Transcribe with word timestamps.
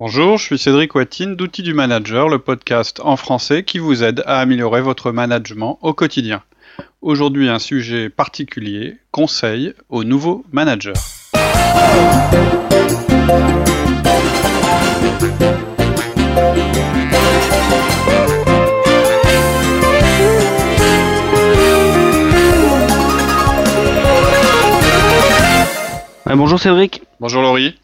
Bonjour, 0.00 0.38
je 0.38 0.44
suis 0.44 0.58
Cédric 0.58 0.94
Watine 0.94 1.34
d'Outils 1.34 1.64
du 1.64 1.74
Manager, 1.74 2.28
le 2.28 2.38
podcast 2.38 3.00
en 3.00 3.16
français 3.16 3.64
qui 3.64 3.80
vous 3.80 4.04
aide 4.04 4.22
à 4.26 4.38
améliorer 4.38 4.80
votre 4.80 5.10
management 5.10 5.80
au 5.82 5.92
quotidien. 5.92 6.44
Aujourd'hui, 7.02 7.48
un 7.48 7.58
sujet 7.58 8.08
particulier, 8.08 8.98
conseil 9.10 9.74
aux 9.88 10.04
nouveaux 10.04 10.44
managers. 10.52 10.92
bonjour 26.36 26.60
Cédric. 26.60 27.02
Bonjour 27.18 27.42
Laurie. 27.42 27.74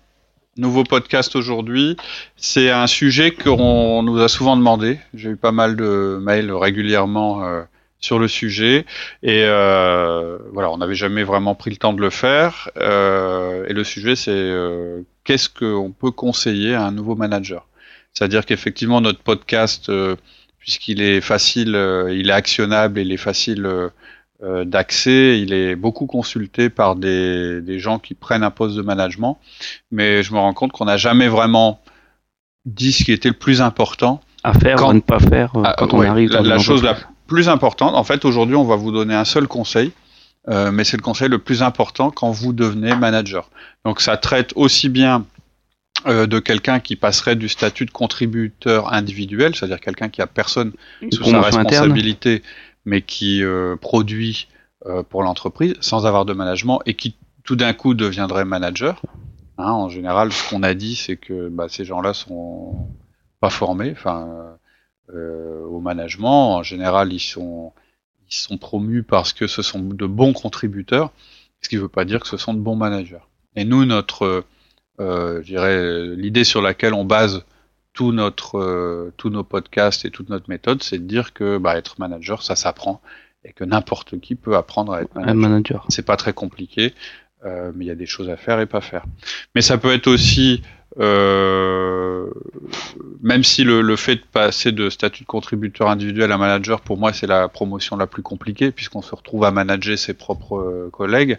Nouveau 0.56 0.84
podcast 0.84 1.34
aujourd'hui. 1.34 1.96
C'est 2.36 2.70
un 2.70 2.86
sujet 2.86 3.32
qu'on 3.32 4.04
nous 4.04 4.20
a 4.20 4.28
souvent 4.28 4.56
demandé. 4.56 5.00
J'ai 5.12 5.30
eu 5.30 5.36
pas 5.36 5.50
mal 5.50 5.74
de 5.74 6.16
mails 6.22 6.52
régulièrement 6.52 7.44
euh, 7.44 7.62
sur 7.98 8.20
le 8.20 8.28
sujet. 8.28 8.86
Et 9.24 9.42
euh, 9.46 10.38
voilà, 10.52 10.70
on 10.70 10.78
n'avait 10.78 10.94
jamais 10.94 11.24
vraiment 11.24 11.56
pris 11.56 11.70
le 11.70 11.76
temps 11.76 11.92
de 11.92 12.00
le 12.00 12.10
faire. 12.10 12.70
Euh, 12.76 13.66
et 13.68 13.72
le 13.72 13.82
sujet, 13.82 14.14
c'est 14.14 14.52
qu'est-ce 15.24 15.48
qu'on 15.48 15.90
peut 15.90 16.12
conseiller 16.12 16.74
à 16.74 16.86
un 16.86 16.92
nouveau 16.92 17.16
manager? 17.16 17.66
C'est-à-dire 18.12 18.46
qu'effectivement, 18.46 19.00
notre 19.00 19.22
podcast, 19.22 19.90
puisqu'il 20.60 21.02
est 21.02 21.20
facile, 21.20 21.76
il 22.12 22.30
est 22.30 22.32
actionnable 22.32 23.00
il 23.00 23.10
est 23.10 23.16
facile 23.16 23.90
euh, 24.42 24.64
d'accès, 24.64 25.40
il 25.40 25.52
est 25.52 25.76
beaucoup 25.76 26.06
consulté 26.06 26.68
par 26.68 26.96
des, 26.96 27.60
des, 27.60 27.78
gens 27.78 27.98
qui 27.98 28.14
prennent 28.14 28.42
un 28.42 28.50
poste 28.50 28.76
de 28.76 28.82
management, 28.82 29.38
mais 29.92 30.22
je 30.22 30.32
me 30.32 30.38
rends 30.38 30.52
compte 30.52 30.72
qu'on 30.72 30.86
n'a 30.86 30.96
jamais 30.96 31.28
vraiment 31.28 31.80
dit 32.66 32.92
ce 32.92 33.04
qui 33.04 33.12
était 33.12 33.28
le 33.28 33.34
plus 33.34 33.62
important. 33.62 34.20
À 34.42 34.52
faire 34.52 34.84
ou 34.84 34.90
à 34.90 34.94
ne 34.94 35.00
pas 35.00 35.20
faire 35.20 35.52
euh, 35.56 35.62
ah, 35.64 35.74
quand 35.78 35.94
on 35.94 36.02
arrive 36.02 36.30
la, 36.30 36.42
la 36.42 36.58
chose 36.58 36.82
la 36.82 36.96
plus 37.26 37.48
importante, 37.48 37.94
en 37.94 38.04
fait, 38.04 38.24
aujourd'hui, 38.24 38.56
on 38.56 38.64
va 38.64 38.76
vous 38.76 38.92
donner 38.92 39.14
un 39.14 39.24
seul 39.24 39.46
conseil, 39.46 39.92
euh, 40.48 40.70
mais 40.70 40.84
c'est 40.84 40.96
le 40.96 41.02
conseil 41.02 41.28
le 41.28 41.38
plus 41.38 41.62
important 41.62 42.10
quand 42.10 42.30
vous 42.30 42.52
devenez 42.52 42.94
manager. 42.94 43.48
Donc 43.84 44.00
ça 44.00 44.16
traite 44.16 44.52
aussi 44.56 44.88
bien 44.88 45.24
euh, 46.06 46.26
de 46.26 46.38
quelqu'un 46.38 46.80
qui 46.80 46.96
passerait 46.96 47.36
du 47.36 47.48
statut 47.48 47.86
de 47.86 47.90
contributeur 47.90 48.92
individuel, 48.92 49.54
c'est-à-dire 49.54 49.80
quelqu'un 49.80 50.10
qui 50.10 50.20
a 50.20 50.26
personne 50.26 50.72
sous 51.10 51.24
sa 51.24 51.40
responsabilité, 51.40 52.42
mais 52.84 53.02
qui 53.02 53.42
euh, 53.42 53.76
produit 53.76 54.48
euh, 54.86 55.02
pour 55.02 55.22
l'entreprise 55.22 55.74
sans 55.80 56.06
avoir 56.06 56.24
de 56.24 56.32
management 56.32 56.80
et 56.86 56.94
qui 56.94 57.16
tout 57.44 57.56
d'un 57.56 57.72
coup 57.72 57.94
deviendrait 57.94 58.44
manager. 58.44 59.02
Hein, 59.58 59.70
en 59.70 59.88
général, 59.88 60.32
ce 60.32 60.48
qu'on 60.48 60.62
a 60.62 60.74
dit, 60.74 60.96
c'est 60.96 61.16
que 61.16 61.48
bah, 61.48 61.66
ces 61.68 61.84
gens-là 61.84 62.12
sont 62.12 62.88
pas 63.40 63.50
formés, 63.50 63.92
enfin, 63.92 64.56
euh, 65.14 65.64
au 65.66 65.80
management. 65.80 66.56
En 66.56 66.62
général, 66.62 67.12
ils 67.12 67.20
sont 67.20 67.72
ils 68.30 68.34
sont 68.34 68.58
promus 68.58 69.02
parce 69.02 69.32
que 69.32 69.46
ce 69.46 69.62
sont 69.62 69.80
de 69.80 70.06
bons 70.06 70.32
contributeurs, 70.32 71.12
ce 71.60 71.68
qui 71.68 71.76
ne 71.76 71.82
veut 71.82 71.88
pas 71.88 72.04
dire 72.04 72.20
que 72.20 72.26
ce 72.26 72.36
sont 72.36 72.54
de 72.54 72.58
bons 72.58 72.76
managers. 72.76 73.18
Et 73.54 73.64
nous, 73.64 73.84
notre, 73.84 74.44
euh, 75.00 76.14
l'idée 76.16 76.44
sur 76.44 76.62
laquelle 76.62 76.94
on 76.94 77.04
base 77.04 77.44
tout 77.94 78.12
notre, 78.12 78.58
euh, 78.58 79.12
tous 79.16 79.30
nos 79.30 79.44
podcasts 79.44 80.04
et 80.04 80.10
toute 80.10 80.28
notre 80.28 80.50
méthode, 80.50 80.82
c'est 80.82 80.98
de 80.98 81.04
dire 81.04 81.32
que 81.32 81.58
bah, 81.58 81.78
être 81.78 81.98
manager, 81.98 82.42
ça 82.42 82.56
s'apprend 82.56 83.00
et 83.44 83.52
que 83.52 83.64
n'importe 83.64 84.20
qui 84.20 84.34
peut 84.34 84.56
apprendre 84.56 84.92
à 84.92 85.02
être 85.02 85.14
manager. 85.14 85.36
manager. 85.36 85.86
C'est 85.88 86.04
pas 86.04 86.16
très 86.16 86.32
compliqué, 86.32 86.92
euh, 87.44 87.72
mais 87.74 87.84
il 87.84 87.88
y 87.88 87.92
a 87.92 87.94
des 87.94 88.06
choses 88.06 88.28
à 88.28 88.36
faire 88.36 88.60
et 88.60 88.66
pas 88.66 88.80
faire. 88.80 89.04
Mais 89.54 89.62
ça 89.62 89.78
peut 89.78 89.92
être 89.92 90.08
aussi 90.08 90.62
euh, 91.00 92.26
même 93.22 93.42
si 93.42 93.64
le, 93.64 93.80
le, 93.80 93.96
fait 93.96 94.16
de 94.16 94.22
passer 94.32 94.70
de 94.70 94.90
statut 94.90 95.22
de 95.22 95.26
contributeur 95.26 95.88
individuel 95.88 96.30
à 96.30 96.38
manager, 96.38 96.80
pour 96.80 96.98
moi, 96.98 97.12
c'est 97.12 97.26
la 97.26 97.48
promotion 97.48 97.96
la 97.96 98.06
plus 98.06 98.22
compliquée, 98.22 98.70
puisqu'on 98.70 99.02
se 99.02 99.14
retrouve 99.14 99.44
à 99.44 99.50
manager 99.50 99.98
ses 99.98 100.14
propres 100.14 100.58
euh, 100.58 100.90
collègues. 100.92 101.38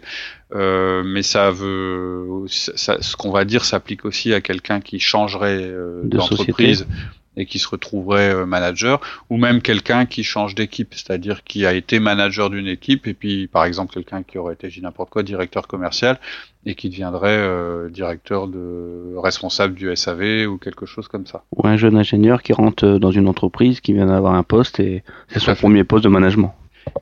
Euh, 0.54 1.02
mais 1.04 1.22
ça 1.22 1.50
veut, 1.50 2.44
ça, 2.48 2.98
ce 3.00 3.16
qu'on 3.16 3.30
va 3.30 3.44
dire 3.44 3.64
s'applique 3.64 4.04
aussi 4.04 4.32
à 4.32 4.40
quelqu'un 4.40 4.80
qui 4.80 5.00
changerait 5.00 5.60
euh, 5.60 6.02
d'entreprise 6.04 6.86
et 7.36 7.46
qui 7.46 7.58
se 7.58 7.68
retrouverait 7.68 8.34
euh, 8.34 8.46
manager, 8.46 9.00
ou 9.30 9.36
même 9.36 9.60
quelqu'un 9.60 10.06
qui 10.06 10.24
change 10.24 10.54
d'équipe, 10.54 10.94
c'est-à-dire 10.94 11.44
qui 11.44 11.66
a 11.66 11.74
été 11.74 12.00
manager 12.00 12.50
d'une 12.50 12.66
équipe, 12.66 13.06
et 13.06 13.14
puis 13.14 13.46
par 13.46 13.64
exemple 13.64 13.92
quelqu'un 13.92 14.22
qui 14.22 14.38
aurait 14.38 14.54
été, 14.54 14.70
n'importe 14.80 15.10
quoi, 15.10 15.22
directeur 15.22 15.68
commercial, 15.68 16.18
et 16.64 16.74
qui 16.74 16.88
deviendrait 16.88 17.36
euh, 17.36 17.88
directeur 17.90 18.48
de 18.48 19.14
responsable 19.16 19.74
du 19.74 19.94
SAV 19.94 20.46
ou 20.48 20.58
quelque 20.58 20.86
chose 20.86 21.08
comme 21.08 21.26
ça. 21.26 21.44
Ou 21.54 21.66
un 21.66 21.76
jeune 21.76 21.96
ingénieur 21.96 22.42
qui 22.42 22.52
rentre 22.52 22.84
euh, 22.84 22.98
dans 22.98 23.12
une 23.12 23.28
entreprise, 23.28 23.80
qui 23.80 23.92
vient 23.92 24.06
d'avoir 24.06 24.34
un 24.34 24.42
poste, 24.42 24.80
et 24.80 25.04
c'est 25.28 25.40
son 25.40 25.54
premier 25.54 25.84
poste 25.84 26.04
de 26.04 26.08
management. 26.08 26.54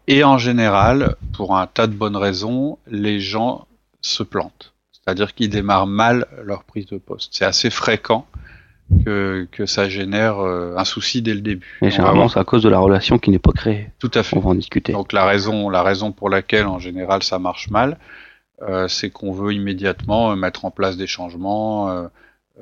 Et 0.08 0.24
en 0.24 0.38
général, 0.38 1.16
pour 1.34 1.56
un 1.56 1.66
tas 1.66 1.86
de 1.86 1.94
bonnes 1.94 2.16
raisons, 2.16 2.78
les 2.86 3.20
gens 3.20 3.66
se 4.00 4.22
plantent. 4.22 4.72
C'est-à-dire 4.92 5.34
qu'ils 5.34 5.50
démarrent 5.50 5.86
mal 5.86 6.26
leur 6.42 6.64
prise 6.64 6.86
de 6.86 6.96
poste. 6.96 7.30
C'est 7.32 7.44
assez 7.44 7.70
fréquent 7.70 8.26
que, 9.04 9.48
que 9.50 9.66
ça 9.66 9.88
génère 9.88 10.40
euh, 10.40 10.74
un 10.76 10.84
souci 10.84 11.22
dès 11.22 11.34
le 11.34 11.40
début. 11.40 11.78
Et 11.82 11.90
généralement, 11.90 12.28
c'est 12.28 12.38
à 12.38 12.44
cause 12.44 12.62
de 12.62 12.68
la 12.68 12.78
relation 12.78 13.18
qui 13.18 13.30
n'est 13.30 13.38
pas 13.38 13.52
créée. 13.52 13.90
Tout 13.98 14.10
à 14.14 14.22
fait. 14.22 14.36
On 14.36 14.40
va 14.40 14.50
en 14.50 14.54
discuter. 14.54 14.92
Donc 14.92 15.12
la 15.12 15.24
raison, 15.24 15.68
la 15.70 15.82
raison 15.82 16.12
pour 16.12 16.28
laquelle 16.28 16.66
en 16.66 16.78
général 16.78 17.22
ça 17.22 17.38
marche 17.38 17.70
mal, 17.70 17.98
euh, 18.62 18.88
c'est 18.88 19.10
qu'on 19.10 19.32
veut 19.32 19.52
immédiatement 19.52 20.32
euh, 20.32 20.36
mettre 20.36 20.64
en 20.64 20.70
place 20.70 20.96
des 20.96 21.06
changements 21.06 21.90
euh, 21.90 22.06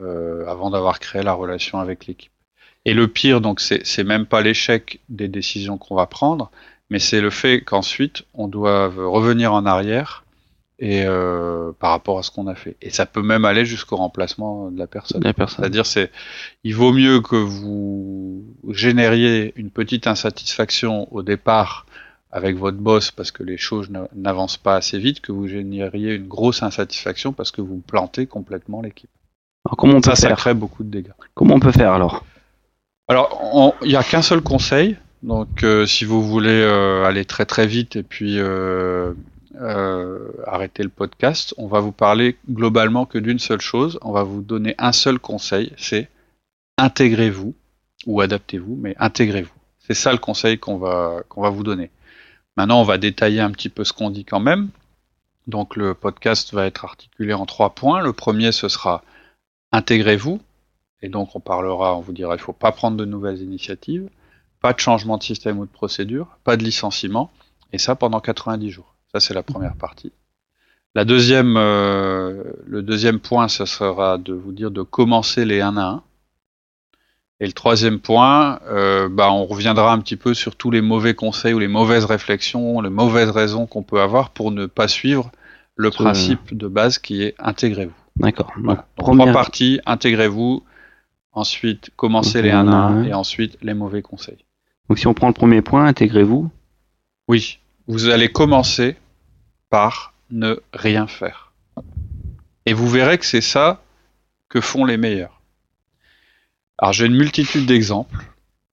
euh, 0.00 0.46
avant 0.48 0.70
d'avoir 0.70 1.00
créé 1.00 1.22
la 1.22 1.34
relation 1.34 1.78
avec 1.78 2.06
l'équipe. 2.06 2.32
Et 2.84 2.94
le 2.94 3.06
pire, 3.06 3.40
donc, 3.40 3.60
c'est 3.60 4.04
même 4.04 4.26
pas 4.26 4.40
l'échec 4.40 5.00
des 5.08 5.28
décisions 5.28 5.78
qu'on 5.78 5.94
va 5.94 6.06
prendre, 6.06 6.50
mais 6.90 6.98
c'est 6.98 7.20
le 7.20 7.30
fait 7.30 7.60
qu'ensuite 7.60 8.24
on 8.34 8.48
doit 8.48 8.88
revenir 8.88 9.52
en 9.52 9.66
arrière 9.66 10.21
et 10.82 11.04
euh, 11.06 11.70
par 11.78 11.90
rapport 11.90 12.18
à 12.18 12.24
ce 12.24 12.32
qu'on 12.32 12.48
a 12.48 12.56
fait. 12.56 12.76
Et 12.82 12.90
ça 12.90 13.06
peut 13.06 13.22
même 13.22 13.44
aller 13.44 13.64
jusqu'au 13.64 13.94
remplacement 13.94 14.68
de 14.68 14.78
la 14.80 14.88
personne. 14.88 15.22
personne. 15.22 15.60
C'est-à-dire, 15.60 15.86
c'est, 15.86 16.10
il 16.64 16.74
vaut 16.74 16.92
mieux 16.92 17.20
que 17.20 17.36
vous 17.36 18.44
génériez 18.68 19.52
une 19.54 19.70
petite 19.70 20.08
insatisfaction 20.08 21.06
au 21.14 21.22
départ 21.22 21.86
avec 22.32 22.56
votre 22.56 22.78
boss 22.78 23.12
parce 23.12 23.30
que 23.30 23.44
les 23.44 23.58
choses 23.58 23.90
n'avancent 24.12 24.56
pas 24.56 24.74
assez 24.74 24.98
vite, 24.98 25.20
que 25.20 25.30
vous 25.30 25.46
génériez 25.46 26.16
une 26.16 26.26
grosse 26.26 26.64
insatisfaction 26.64 27.32
parce 27.32 27.52
que 27.52 27.60
vous 27.60 27.78
plantez 27.78 28.26
complètement 28.26 28.82
l'équipe. 28.82 29.10
Alors 29.64 29.76
comment 29.76 29.92
on 29.92 30.00
peut 30.00 30.10
ça, 30.10 30.16
faire 30.16 30.30
ça 30.30 30.36
crée 30.36 30.54
beaucoup 30.54 30.82
de 30.82 30.90
dégâts. 30.90 31.12
Comment 31.34 31.54
on 31.54 31.60
peut 31.60 31.70
faire 31.70 31.92
alors? 31.92 32.24
Alors, 33.06 33.76
il 33.82 33.88
n'y 33.88 33.96
a 33.96 34.02
qu'un 34.02 34.22
seul 34.22 34.40
conseil. 34.40 34.96
Donc, 35.22 35.62
euh, 35.62 35.86
si 35.86 36.04
vous 36.04 36.22
voulez 36.22 36.50
euh, 36.50 37.04
aller 37.04 37.24
très 37.24 37.44
très 37.44 37.68
vite 37.68 37.94
et 37.94 38.02
puis 38.02 38.40
euh, 38.40 39.12
euh, 39.60 40.32
arrêter 40.46 40.82
le 40.82 40.88
podcast, 40.88 41.54
on 41.58 41.66
va 41.66 41.80
vous 41.80 41.92
parler 41.92 42.36
globalement 42.50 43.06
que 43.06 43.18
d'une 43.18 43.38
seule 43.38 43.60
chose. 43.60 43.98
On 44.02 44.12
va 44.12 44.22
vous 44.22 44.42
donner 44.42 44.74
un 44.78 44.92
seul 44.92 45.18
conseil, 45.18 45.72
c'est 45.76 46.08
intégrez-vous 46.78 47.54
ou 48.06 48.20
adaptez-vous, 48.20 48.76
mais 48.76 48.94
intégrez-vous. 48.98 49.52
C'est 49.78 49.94
ça 49.94 50.12
le 50.12 50.18
conseil 50.18 50.58
qu'on 50.58 50.78
va 50.78 51.22
qu'on 51.28 51.42
va 51.42 51.50
vous 51.50 51.64
donner. 51.64 51.90
Maintenant, 52.56 52.80
on 52.80 52.84
va 52.84 52.98
détailler 52.98 53.40
un 53.40 53.50
petit 53.50 53.68
peu 53.68 53.84
ce 53.84 53.92
qu'on 53.92 54.10
dit 54.10 54.24
quand 54.24 54.40
même. 54.40 54.68
Donc 55.46 55.76
le 55.76 55.94
podcast 55.94 56.52
va 56.54 56.66
être 56.66 56.84
articulé 56.84 57.32
en 57.34 57.46
trois 57.46 57.74
points. 57.74 58.00
Le 58.00 58.12
premier, 58.12 58.52
ce 58.52 58.68
sera 58.68 59.02
intégrez-vous. 59.72 60.40
Et 61.02 61.08
donc 61.08 61.34
on 61.34 61.40
parlera, 61.40 61.96
on 61.96 62.00
vous 62.00 62.12
dira, 62.12 62.34
il 62.34 62.38
ne 62.38 62.42
faut 62.42 62.52
pas 62.52 62.72
prendre 62.72 62.96
de 62.96 63.04
nouvelles 63.04 63.42
initiatives, 63.42 64.08
pas 64.60 64.72
de 64.72 64.78
changement 64.78 65.18
de 65.18 65.22
système 65.24 65.58
ou 65.58 65.66
de 65.66 65.70
procédure, 65.70 66.38
pas 66.44 66.56
de 66.56 66.62
licenciement, 66.62 67.32
et 67.72 67.78
ça 67.78 67.96
pendant 67.96 68.20
90 68.20 68.70
jours. 68.70 68.91
Ça, 69.14 69.20
c'est 69.20 69.34
la 69.34 69.42
première 69.42 69.76
partie. 69.76 70.12
La 70.94 71.04
deuxième, 71.04 71.56
euh, 71.56 72.42
le 72.66 72.82
deuxième 72.82 73.18
point, 73.18 73.48
ce 73.48 73.64
sera 73.64 74.18
de 74.18 74.34
vous 74.34 74.52
dire 74.52 74.70
de 74.70 74.82
commencer 74.82 75.44
les 75.44 75.60
1 75.60 75.76
à 75.76 75.84
1. 75.84 76.02
Et 77.40 77.46
le 77.46 77.52
troisième 77.52 77.98
point, 77.98 78.60
euh, 78.68 79.08
bah, 79.08 79.32
on 79.32 79.46
reviendra 79.46 79.92
un 79.92 79.98
petit 79.98 80.16
peu 80.16 80.32
sur 80.32 80.54
tous 80.54 80.70
les 80.70 80.80
mauvais 80.80 81.14
conseils 81.14 81.54
ou 81.54 81.58
les 81.58 81.68
mauvaises 81.68 82.04
réflexions, 82.04 82.80
les 82.80 82.90
mauvaises 82.90 83.30
raisons 83.30 83.66
qu'on 83.66 83.82
peut 83.82 84.00
avoir 84.00 84.30
pour 84.30 84.52
ne 84.52 84.66
pas 84.66 84.86
suivre 84.86 85.32
le 85.74 85.90
principe 85.90 86.56
de 86.56 86.68
base 86.68 86.98
qui 86.98 87.22
est 87.22 87.34
intégrez-vous. 87.38 87.92
D'accord. 88.16 88.52
Voilà. 88.62 88.86
Trois 88.96 89.32
parties, 89.32 89.80
intégrez-vous, 89.86 90.62
ensuite 91.32 91.90
commencez 91.96 92.42
les 92.42 92.50
1 92.50 92.68
à 92.68 92.76
1 92.76 93.04
et 93.04 93.14
ensuite 93.14 93.58
les 93.62 93.74
mauvais 93.74 94.02
conseils. 94.02 94.44
Donc 94.88 94.98
si 94.98 95.06
on 95.06 95.14
prend 95.14 95.28
le 95.28 95.34
premier 95.34 95.62
point, 95.62 95.86
intégrez-vous. 95.86 96.50
Oui, 97.28 97.58
vous 97.88 98.08
allez 98.08 98.28
commencer 98.28 98.96
par 99.72 100.12
ne 100.30 100.60
rien 100.74 101.06
faire. 101.06 101.50
Et 102.66 102.74
vous 102.74 102.90
verrez 102.90 103.16
que 103.16 103.24
c'est 103.24 103.40
ça 103.40 103.82
que 104.50 104.60
font 104.60 104.84
les 104.84 104.98
meilleurs. 104.98 105.40
Alors 106.76 106.92
j'ai 106.92 107.06
une 107.06 107.16
multitude 107.16 107.64
d'exemples. 107.64 108.18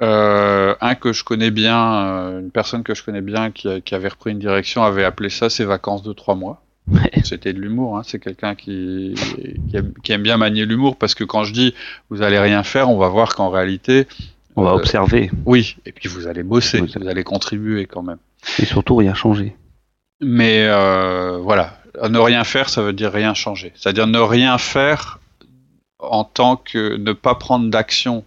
Euh, 0.01 0.75
un 0.81 0.95
que 0.95 1.13
je 1.13 1.23
connais 1.23 1.51
bien, 1.51 1.93
euh, 1.93 2.39
une 2.41 2.51
personne 2.51 2.83
que 2.83 2.93
je 2.93 3.03
connais 3.03 3.21
bien 3.21 3.49
qui, 3.51 3.67
avait 3.93 4.07
repris 4.09 4.31
une 4.31 4.39
direction 4.39 4.83
avait 4.83 5.05
appelé 5.05 5.29
ça 5.29 5.49
ses 5.49 5.63
vacances 5.63 6.03
de 6.03 6.11
trois 6.11 6.35
mois. 6.35 6.61
C'était 7.23 7.53
de 7.53 7.59
l'humour. 7.59 7.97
Hein. 7.97 8.01
C'est 8.03 8.19
quelqu'un 8.19 8.55
qui, 8.55 9.15
qui 10.03 10.11
aime, 10.11 10.23
bien 10.23 10.35
manier 10.35 10.65
l'humour 10.65 10.97
parce 10.97 11.15
que 11.15 11.23
quand 11.23 11.45
je 11.45 11.53
dis 11.53 11.75
vous 12.09 12.23
allez 12.23 12.39
rien 12.39 12.63
faire, 12.63 12.89
on 12.89 12.97
va 12.97 13.07
voir 13.07 13.35
qu'en 13.35 13.49
réalité. 13.49 14.05
On 14.57 14.63
va 14.63 14.71
euh, 14.71 14.75
observer. 14.75 15.31
Oui, 15.45 15.77
et 15.85 15.93
puis 15.93 16.09
vous 16.09 16.27
allez 16.27 16.43
bosser, 16.43 16.81
vous, 16.81 17.07
allez 17.07 17.23
contribuer 17.23 17.85
quand 17.85 18.03
même. 18.03 18.17
Et 18.57 18.65
surtout 18.65 18.97
rien 18.97 19.13
changer. 19.13 19.55
Mais 20.21 20.65
euh, 20.67 21.37
voilà, 21.37 21.77
ne 22.07 22.19
rien 22.19 22.43
faire, 22.43 22.69
ça 22.69 22.81
veut 22.81 22.93
dire 22.93 23.11
rien 23.11 23.33
changer. 23.33 23.71
C'est-à-dire 23.75 24.07
ne 24.07 24.19
rien 24.19 24.57
faire 24.57 25.19
en 25.99 26.23
tant 26.23 26.55
que 26.55 26.97
ne 26.97 27.13
pas 27.13 27.35
prendre 27.35 27.69
d'action 27.69 28.23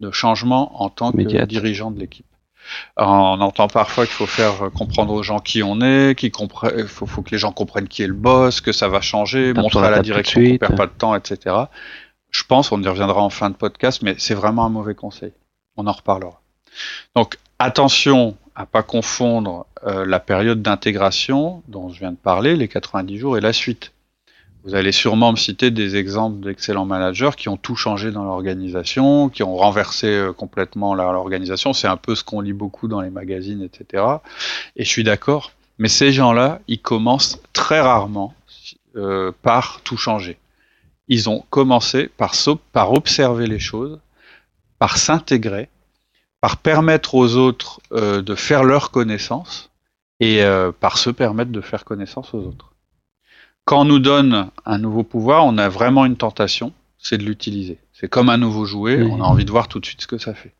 de 0.00 0.10
changement 0.10 0.82
en 0.82 0.88
tant 0.88 1.12
que 1.12 1.44
dirigeant 1.44 1.90
de 1.90 2.00
l'équipe. 2.00 2.26
On 2.96 3.40
entend 3.40 3.68
parfois 3.68 4.06
qu'il 4.06 4.14
faut 4.14 4.26
faire 4.26 4.70
comprendre 4.72 5.12
aux 5.12 5.22
gens 5.22 5.40
qui 5.40 5.62
on 5.62 5.80
est, 5.80 6.16
qu'il 6.16 6.30
faut, 6.32 7.06
faut, 7.06 7.22
que 7.22 7.30
les 7.30 7.38
gens 7.38 7.52
comprennent 7.52 7.88
qui 7.88 8.02
est 8.02 8.06
le 8.06 8.14
boss, 8.14 8.60
que 8.60 8.72
ça 8.72 8.88
va 8.88 9.00
changer, 9.00 9.52
montrer 9.52 9.86
à 9.86 9.90
la 9.90 10.00
direction 10.00 10.40
qu'on 10.40 10.58
perd 10.58 10.76
pas 10.76 10.86
de 10.86 10.92
temps, 10.92 11.14
etc. 11.14 11.56
Je 12.30 12.44
pense, 12.44 12.70
on 12.70 12.80
y 12.80 12.86
reviendra 12.86 13.22
en 13.22 13.30
fin 13.30 13.50
de 13.50 13.56
podcast, 13.56 14.02
mais 14.02 14.14
c'est 14.18 14.34
vraiment 14.34 14.64
un 14.64 14.68
mauvais 14.68 14.94
conseil. 14.94 15.32
On 15.76 15.86
en 15.86 15.92
reparlera. 15.92 16.40
Donc 17.16 17.38
attention 17.58 18.36
à 18.60 18.66
pas 18.66 18.82
confondre 18.82 19.66
euh, 19.86 20.04
la 20.04 20.20
période 20.20 20.60
d'intégration 20.60 21.62
dont 21.68 21.88
je 21.88 21.98
viens 22.00 22.12
de 22.12 22.16
parler, 22.16 22.56
les 22.56 22.68
90 22.68 23.18
jours, 23.18 23.38
et 23.38 23.40
la 23.40 23.54
suite. 23.54 23.92
Vous 24.64 24.74
allez 24.74 24.92
sûrement 24.92 25.32
me 25.32 25.38
citer 25.38 25.70
des 25.70 25.96
exemples 25.96 26.44
d'excellents 26.44 26.84
managers 26.84 27.30
qui 27.34 27.48
ont 27.48 27.56
tout 27.56 27.74
changé 27.74 28.10
dans 28.10 28.24
l'organisation, 28.24 29.30
qui 29.30 29.42
ont 29.42 29.56
renversé 29.56 30.08
euh, 30.08 30.32
complètement 30.34 30.94
l'organisation. 30.94 31.72
C'est 31.72 31.88
un 31.88 31.96
peu 31.96 32.14
ce 32.14 32.22
qu'on 32.22 32.42
lit 32.42 32.52
beaucoup 32.52 32.86
dans 32.86 33.00
les 33.00 33.08
magazines, 33.08 33.62
etc. 33.62 34.04
Et 34.76 34.84
je 34.84 34.90
suis 34.90 35.04
d'accord. 35.04 35.52
Mais 35.78 35.88
ces 35.88 36.12
gens-là, 36.12 36.60
ils 36.68 36.82
commencent 36.82 37.40
très 37.54 37.80
rarement 37.80 38.34
euh, 38.96 39.32
par 39.40 39.80
tout 39.84 39.96
changer. 39.96 40.36
Ils 41.08 41.30
ont 41.30 41.42
commencé 41.48 42.10
par, 42.14 42.34
par 42.72 42.92
observer 42.92 43.46
les 43.46 43.58
choses, 43.58 43.98
par 44.78 44.98
s'intégrer, 44.98 45.70
par 46.40 46.56
permettre 46.56 47.14
aux 47.14 47.36
autres 47.36 47.80
euh, 47.92 48.22
de 48.22 48.34
faire 48.34 48.64
leur 48.64 48.90
connaissance 48.90 49.70
et 50.22 50.44
par 50.80 50.98
se 50.98 51.08
permettre 51.08 51.50
de 51.50 51.62
faire 51.62 51.86
connaissance 51.86 52.34
aux 52.34 52.40
autres 52.40 52.70
quand 53.70 53.82
on 53.82 53.84
nous 53.84 54.00
donne 54.00 54.50
un 54.66 54.78
nouveau 54.78 55.04
pouvoir, 55.04 55.44
on 55.46 55.56
a 55.56 55.68
vraiment 55.68 56.04
une 56.04 56.16
tentation, 56.16 56.72
c'est 56.98 57.18
de 57.18 57.22
l'utiliser. 57.22 57.78
C'est 57.92 58.08
comme 58.08 58.28
un 58.28 58.36
nouveau 58.36 58.64
jouet, 58.64 59.00
on 59.00 59.22
a 59.22 59.24
envie 59.24 59.44
de 59.44 59.50
voir 59.52 59.68
tout 59.68 59.78
de 59.78 59.86
suite 59.86 60.00
ce 60.00 60.08
que 60.08 60.18
ça 60.18 60.34
fait. 60.34 60.54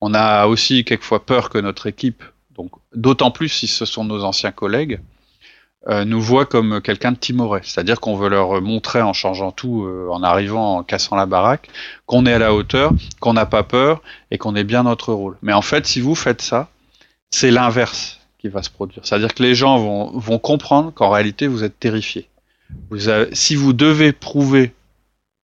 On 0.00 0.14
a 0.14 0.46
aussi 0.46 0.84
quelquefois 0.84 1.26
peur 1.26 1.50
que 1.50 1.58
notre 1.58 1.88
équipe, 1.88 2.22
donc 2.50 2.70
d'autant 2.94 3.32
plus 3.32 3.48
si 3.48 3.66
ce 3.66 3.84
sont 3.84 4.04
nos 4.04 4.22
anciens 4.22 4.52
collègues, 4.52 5.00
euh, 5.88 6.04
nous 6.04 6.20
voient 6.20 6.46
comme 6.46 6.80
quelqu'un 6.80 7.12
de 7.12 7.16
timoré. 7.16 7.60
C'est-à-dire 7.64 8.00
qu'on 8.00 8.16
veut 8.16 8.28
leur 8.28 8.60
montrer 8.60 9.02
en 9.02 9.12
changeant 9.12 9.50
tout, 9.50 9.84
euh, 9.84 10.08
en 10.10 10.22
arrivant, 10.22 10.78
en 10.78 10.82
cassant 10.82 11.16
la 11.16 11.26
baraque, 11.26 11.68
qu'on 12.06 12.26
est 12.26 12.32
à 12.32 12.38
la 12.38 12.54
hauteur, 12.54 12.92
qu'on 13.20 13.32
n'a 13.32 13.46
pas 13.46 13.62
peur 13.62 14.02
et 14.30 14.38
qu'on 14.38 14.54
est 14.54 14.64
bien 14.64 14.84
notre 14.84 15.12
rôle. 15.12 15.36
Mais 15.42 15.52
en 15.52 15.62
fait, 15.62 15.86
si 15.86 16.00
vous 16.00 16.14
faites 16.14 16.42
ça, 16.42 16.68
c'est 17.30 17.50
l'inverse 17.50 18.20
qui 18.38 18.48
va 18.48 18.62
se 18.62 18.70
produire. 18.70 19.04
C'est-à-dire 19.04 19.34
que 19.34 19.42
les 19.42 19.54
gens 19.54 19.78
vont, 19.78 20.18
vont 20.18 20.38
comprendre 20.38 20.92
qu'en 20.92 21.10
réalité, 21.10 21.46
vous 21.46 21.64
êtes 21.64 21.78
terrifié 21.78 22.28
si 23.32 23.54
vous 23.54 23.72
devez 23.72 24.12
prouver 24.12 24.72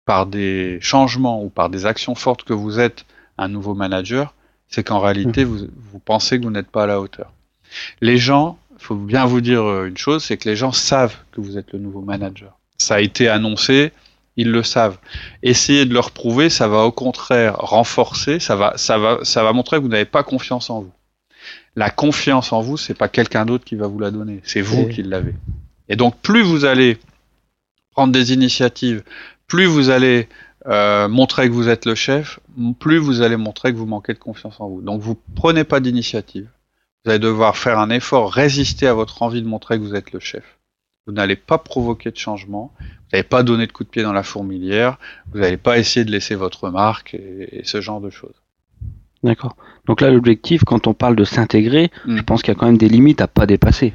par 0.05 0.25
des 0.25 0.77
changements 0.81 1.43
ou 1.43 1.49
par 1.49 1.69
des 1.69 1.85
actions 1.85 2.15
fortes 2.15 2.43
que 2.43 2.53
vous 2.53 2.79
êtes 2.79 3.05
un 3.37 3.47
nouveau 3.47 3.73
manager, 3.73 4.33
c'est 4.67 4.83
qu'en 4.83 4.99
réalité, 4.99 5.45
mmh. 5.45 5.69
vous, 5.91 5.99
pensez 5.99 6.39
que 6.39 6.43
vous 6.43 6.51
n'êtes 6.51 6.69
pas 6.69 6.83
à 6.83 6.87
la 6.87 6.99
hauteur. 6.99 7.31
Les 8.01 8.17
gens, 8.17 8.57
faut 8.85 8.95
bien 8.95 9.25
vous 9.25 9.41
dire 9.41 9.63
euh, 9.63 9.87
une 9.87 9.97
chose, 9.97 10.23
c'est 10.23 10.37
que 10.37 10.47
les 10.47 10.55
gens 10.55 10.71
savent 10.71 11.15
que 11.31 11.41
vous 11.41 11.57
êtes 11.57 11.73
le 11.73 11.79
nouveau 11.79 12.01
manager. 12.01 12.57
Ça 12.77 12.95
a 12.95 12.99
été 12.99 13.27
annoncé, 13.27 13.91
ils 14.37 14.51
le 14.51 14.61
savent. 14.63 14.97
Essayez 15.41 15.85
de 15.85 15.93
leur 15.93 16.11
prouver, 16.11 16.49
ça 16.49 16.67
va 16.67 16.83
au 16.83 16.91
contraire 16.91 17.55
renforcer, 17.57 18.39
ça 18.39 18.55
va, 18.55 18.73
ça 18.77 18.97
va, 18.97 19.19
ça 19.23 19.43
va 19.43 19.53
montrer 19.53 19.77
que 19.77 19.81
vous 19.81 19.87
n'avez 19.87 20.05
pas 20.05 20.23
confiance 20.23 20.69
en 20.69 20.81
vous. 20.81 20.91
La 21.75 21.89
confiance 21.89 22.53
en 22.53 22.61
vous, 22.61 22.77
c'est 22.77 22.93
pas 22.93 23.07
quelqu'un 23.07 23.45
d'autre 23.45 23.65
qui 23.65 23.75
va 23.75 23.87
vous 23.87 23.99
la 23.99 24.11
donner, 24.11 24.41
c'est 24.43 24.61
vous 24.61 24.87
qui 24.87 25.03
l'avez. 25.03 25.33
Et 25.89 25.95
donc, 25.95 26.17
plus 26.21 26.43
vous 26.43 26.65
allez 26.65 26.97
prendre 27.91 28.13
des 28.13 28.33
initiatives, 28.33 29.03
plus 29.47 29.65
vous 29.65 29.89
allez 29.89 30.27
euh, 30.67 31.07
montrer 31.07 31.47
que 31.47 31.53
vous 31.53 31.69
êtes 31.69 31.85
le 31.85 31.95
chef, 31.95 32.39
plus 32.79 32.97
vous 32.97 33.21
allez 33.21 33.37
montrer 33.37 33.71
que 33.71 33.77
vous 33.77 33.85
manquez 33.85 34.13
de 34.13 34.19
confiance 34.19 34.59
en 34.59 34.67
vous. 34.67 34.81
Donc 34.81 35.01
vous 35.01 35.17
prenez 35.35 35.63
pas 35.63 35.79
d'initiative. 35.79 36.47
Vous 37.05 37.11
allez 37.11 37.19
devoir 37.19 37.55
faire 37.55 37.77
un 37.77 37.91
effort, 37.91 38.33
résister 38.33 38.87
à 38.87 38.95
votre 38.95 39.21
envie 39.21 39.43
de 39.43 39.47
montrer 39.47 39.77
que 39.77 39.83
vous 39.83 39.93
êtes 39.93 40.11
le 40.11 40.19
chef. 40.19 40.57
Vous 41.05 41.13
n'allez 41.13 41.35
pas 41.35 41.59
provoquer 41.59 42.09
de 42.09 42.17
changement, 42.17 42.73
vous 42.79 42.85
n'allez 43.13 43.23
pas 43.23 43.43
donner 43.43 43.67
de 43.67 43.71
coup 43.71 43.83
de 43.83 43.89
pied 43.89 44.01
dans 44.01 44.13
la 44.13 44.23
fourmilière, 44.23 44.97
vous 45.31 45.39
n'allez 45.39 45.57
pas 45.57 45.77
essayer 45.77 46.03
de 46.03 46.09
laisser 46.11 46.33
votre 46.33 46.71
marque 46.71 47.13
et, 47.13 47.61
ce 47.63 47.79
genre 47.79 48.01
de 48.01 48.09
choses. 48.09 48.41
D'accord. 49.21 49.55
Donc 49.85 50.01
là, 50.01 50.09
l'objectif, 50.09 50.63
quand 50.63 50.87
on 50.87 50.95
parle 50.95 51.15
de 51.15 51.23
s'intégrer, 51.23 51.91
hmm. 52.05 52.17
je 52.17 52.21
pense 52.23 52.41
qu'il 52.41 52.53
y 52.53 52.57
a 52.57 52.59
quand 52.59 52.65
même 52.65 52.77
des 52.77 52.89
limites 52.89 53.21
à 53.21 53.27
pas 53.27 53.45
dépasser 53.45 53.93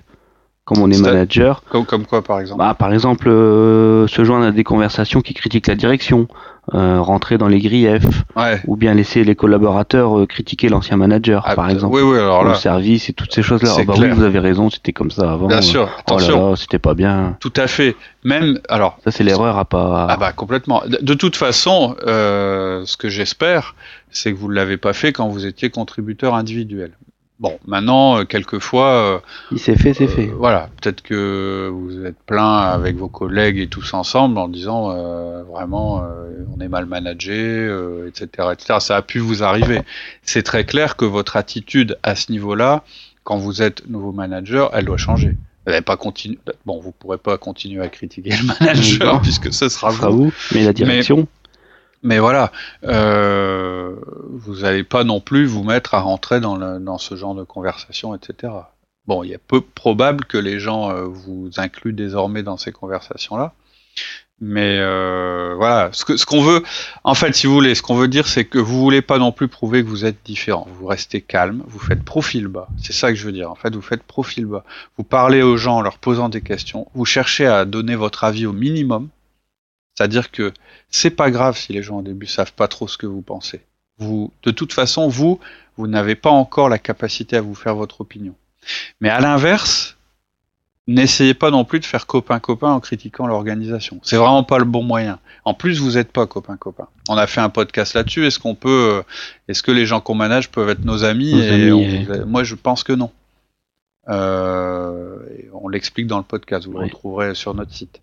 comme 0.70 0.84
on 0.84 0.90
est 0.90 1.00
manager. 1.00 1.64
Comme, 1.69 1.84
comme 1.84 2.06
quoi, 2.06 2.22
par 2.22 2.38
exemple 2.38 2.61
bah, 2.61 2.75
Par 2.78 2.93
exemple, 2.93 3.28
euh, 3.28 4.06
se 4.06 4.22
joindre 4.22 4.46
à 4.46 4.50
des 4.52 4.62
conversations 4.62 5.20
qui 5.20 5.34
critiquent 5.34 5.67
la 5.67 5.75
direction, 5.75 6.28
euh, 6.75 7.00
rentrer 7.00 7.38
dans 7.38 7.49
les 7.49 7.58
griefs, 7.58 8.22
ou 8.69 8.76
bien 8.76 8.94
laisser 8.94 9.25
les 9.25 9.34
collaborateurs 9.34 10.20
euh, 10.20 10.26
critiquer 10.26 10.69
l'ancien 10.69 10.96
manager, 10.96 11.43
ah, 11.44 11.56
par 11.56 11.69
exemple. 11.70 11.96
Oui, 11.96 12.02
oui, 12.02 12.19
alors 12.19 12.44
là, 12.44 12.50
le 12.50 12.55
service 12.55 13.08
et 13.08 13.12
toutes 13.12 13.32
ces 13.32 13.43
choses-là. 13.43 13.75
Oh, 13.76 13.84
bah 13.84 13.94
oui, 13.99 14.11
vous 14.11 14.22
avez 14.22 14.38
raison, 14.38 14.70
c'était 14.70 14.93
comme 14.93 15.11
ça 15.11 15.32
avant. 15.32 15.49
Bien 15.49 15.61
sûr, 15.61 15.88
oh 15.90 16.00
attention. 16.00 16.55
c'était 16.55 16.78
pas 16.78 16.94
bien. 16.94 17.37
Tout 17.40 17.52
à 17.56 17.66
fait. 17.66 17.96
Même, 18.23 18.61
alors. 18.69 18.96
Ça, 19.02 19.11
c'est 19.11 19.25
l'erreur 19.25 19.58
à 19.58 19.64
pas. 19.64 20.06
Ah 20.08 20.16
bah 20.19 20.31
complètement. 20.31 20.82
De, 20.87 21.14
toute 21.14 21.34
façon, 21.34 21.96
ce 22.06 22.96
que 22.96 23.08
j'espère, 23.08 23.75
c'est 24.12 24.32
que 24.32 24.38
vous 24.38 24.49
ne 24.49 24.55
l'avez 24.55 24.76
pas 24.76 24.93
fait 24.93 25.12
quand 25.12 25.28
vous 25.28 25.46
étiez 25.46 25.70
contributeur 25.70 26.37
individuel. 26.37 26.93
Bon, 27.40 27.58
maintenant, 27.66 28.19
euh, 28.19 28.25
quelquefois. 28.25 28.88
Euh, 28.88 29.19
Il 29.50 29.58
s'est 29.58 29.75
fait, 29.75 29.94
c'est 29.94 30.06
fait. 30.06 30.28
Euh, 30.28 30.34
voilà, 30.37 30.69
peut-être 30.81 31.00
que 31.00 31.70
vous 31.72 32.04
êtes 32.04 32.19
plein 32.26 32.58
avec 32.58 32.96
vos 32.96 33.08
collègues 33.08 33.58
et 33.58 33.66
tous 33.66 33.94
ensemble 33.94 34.38
en 34.38 34.46
disant 34.46 34.90
vraiment 35.50 36.04
on 36.54 36.60
est 36.60 36.69
mal 36.69 36.84
managé, 36.84 37.66
etc., 38.06 38.48
etc. 38.52 38.78
Ça 38.81 38.96
a 38.96 39.02
pu 39.02 39.19
vous 39.19 39.42
arriver. 39.42 39.81
C'est 40.22 40.42
très 40.42 40.64
clair 40.64 40.96
que 40.96 41.06
votre 41.06 41.37
attitude 41.37 41.98
à 42.02 42.14
ce 42.14 42.31
niveau-là, 42.31 42.84
quand 43.25 43.38
vous 43.38 43.62
êtes 43.62 43.88
nouveau 43.88 44.12
manager, 44.12 44.70
elle 44.75 44.84
doit 44.84 44.98
changer. 44.98 45.31
Vous 45.64 45.72
n'allez 45.72 45.82
pas 45.82 45.96
continuer. 45.96 46.38
Bon, 46.66 46.78
vous 46.81 46.92
pourrez 46.92 47.19
pas 47.19 47.38
continuer 47.38 47.82
à 47.82 47.88
critiquer 47.88 48.31
le 48.31 48.46
manager 48.60 49.20
puisque 49.22 49.52
ce 49.52 49.70
sera, 49.70 49.90
vous. 49.90 50.31
Mais 50.54 50.64
la 50.64 50.72
direction. 50.75 51.16
Mais 51.16 51.39
voilà, 52.02 52.52
euh, 52.85 53.97
vous 54.30 54.61
n'allez 54.61 54.85
pas 54.85 55.04
non 55.04 55.21
plus 55.21 55.47
vous 55.47 55.62
mettre 55.62 55.95
à 55.95 56.00
rentrer 56.00 56.40
dans, 56.40 56.57
le, 56.57 56.78
dans 56.78 56.99
ce 56.99 57.14
genre 57.14 57.35
de 57.35 57.45
conversation, 57.45 58.14
etc. 58.14 58.52
Bon, 59.07 59.23
il 59.23 59.33
est 59.33 59.38
peu 59.38 59.61
probable 59.61 60.25
que 60.25 60.38
les 60.38 60.59
gens 60.61 60.90
euh, 60.90 61.04
vous 61.04 61.50
incluent 61.57 61.92
désormais 61.92 62.42
dans 62.42 62.57
ces 62.57 62.73
conversations-là. 62.73 63.54
Mais 64.42 64.78
euh, 64.78 65.54
voilà, 65.57 65.90
ce 65.92 66.04
qu'on 66.07 66.16
ce 66.16 66.25
qu'on 66.25 66.40
veut, 66.40 66.62
en 67.04 67.14
fait, 67.14 67.35
si 67.35 67.47
vous 67.47 67.52
voulez, 67.52 67.75
ce 67.75 67.83
qu'on 67.83 67.95
veut 67.95 68.09
dire, 68.09 68.26
c'est 68.26 68.47
que 68.47 68.59
vous 68.59 68.80
voulez 68.80 69.02
pas 69.02 69.19
non 69.19 69.33
plus 69.33 69.49
prouver 69.49 69.83
que 69.83 69.88
vous 69.88 70.07
êtes 70.07 70.25
différent. 70.25 70.66
Vous 70.78 70.87
restez 70.87 71.21
calme, 71.21 71.62
vous 71.66 71.78
faites 71.78 72.02
profil 72.02 72.49
bas. 72.49 72.69
C'est 72.83 72.95
ça 72.95 73.11
que 73.11 73.16
je 73.16 73.26
veux 73.26 73.33
dire. 73.33 73.50
En 73.50 73.54
fait, 73.54 73.75
vous 73.75 73.83
faites 73.83 74.02
profil 74.02 74.47
bas. 74.47 74.64
Vous 74.97 75.04
parlez 75.04 75.42
aux 75.42 75.59
gens 75.59 75.76
en 75.76 75.80
leur 75.83 75.99
posant 75.99 76.30
des 76.30 76.40
questions. 76.40 76.87
Vous 76.95 77.04
cherchez 77.04 77.47
à 77.47 77.66
donner 77.66 77.97
votre 77.97 78.25
avis 78.25 78.47
au 78.47 78.54
minimum. 78.54 79.11
C'est-à-dire 79.94 80.30
que 80.30 80.52
c'est 80.90 81.11
pas 81.11 81.30
grave 81.30 81.56
si 81.56 81.73
les 81.73 81.82
gens 81.82 81.99
au 81.99 82.02
début 82.02 82.26
savent 82.26 82.52
pas 82.52 82.68
trop 82.68 82.88
ce 82.88 82.97
que 82.97 83.06
vous 83.06 83.23
pensez. 83.23 83.61
Vous, 83.99 84.32
de 84.42 84.50
toute 84.50 84.73
façon, 84.73 85.09
vous, 85.09 85.38
vous 85.76 85.87
n'avez 85.87 86.14
pas 86.14 86.30
encore 86.30 86.68
la 86.68 86.78
capacité 86.78 87.37
à 87.37 87.40
vous 87.40 87.54
faire 87.54 87.75
votre 87.75 88.00
opinion. 88.00 88.35
Mais 89.00 89.11
à 89.11 89.20
l'inverse, 89.20 89.97
n'essayez 90.87 91.35
pas 91.35 91.50
non 91.50 91.64
plus 91.64 91.80
de 91.80 91.85
faire 91.85 92.06
copain-copain 92.06 92.70
en 92.70 92.80
critiquant 92.80 93.26
l'organisation. 93.26 94.00
C'est 94.02 94.16
vraiment 94.16 94.42
pas 94.42 94.59
le 94.59 94.64
bon 94.64 94.82
moyen. 94.82 95.18
En 95.44 95.54
plus, 95.54 95.80
vous 95.80 95.92
n'êtes 95.92 96.12
pas 96.12 96.26
copain-copain. 96.26 96.88
On 97.09 97.16
a 97.16 97.26
fait 97.26 97.40
un 97.40 97.49
podcast 97.49 97.94
là-dessus. 97.94 98.26
Est-ce 98.26 98.38
qu'on 98.38 98.54
peut, 98.54 99.02
est-ce 99.49 99.62
que 99.62 99.70
les 99.70 99.87
gens 99.87 100.00
qu'on 100.00 100.14
manage 100.14 100.50
peuvent 100.50 100.68
être 100.68 100.85
nos 100.85 101.04
amis, 101.04 101.38
et 101.40 101.70
Moi, 102.26 102.44
je 102.44 102.54
pense 102.54 102.85
que 102.85 102.92
non. 102.92 103.11
Euh, 104.09 105.18
on 105.52 105.68
l'explique 105.68 106.06
dans 106.06 106.18
le 106.18 106.25
podcast. 106.25 106.66
Vous 106.66 106.73
le 106.73 106.85
retrouverez 106.85 107.35
sur 107.35 107.54
notre 107.54 107.73
site. 107.73 108.00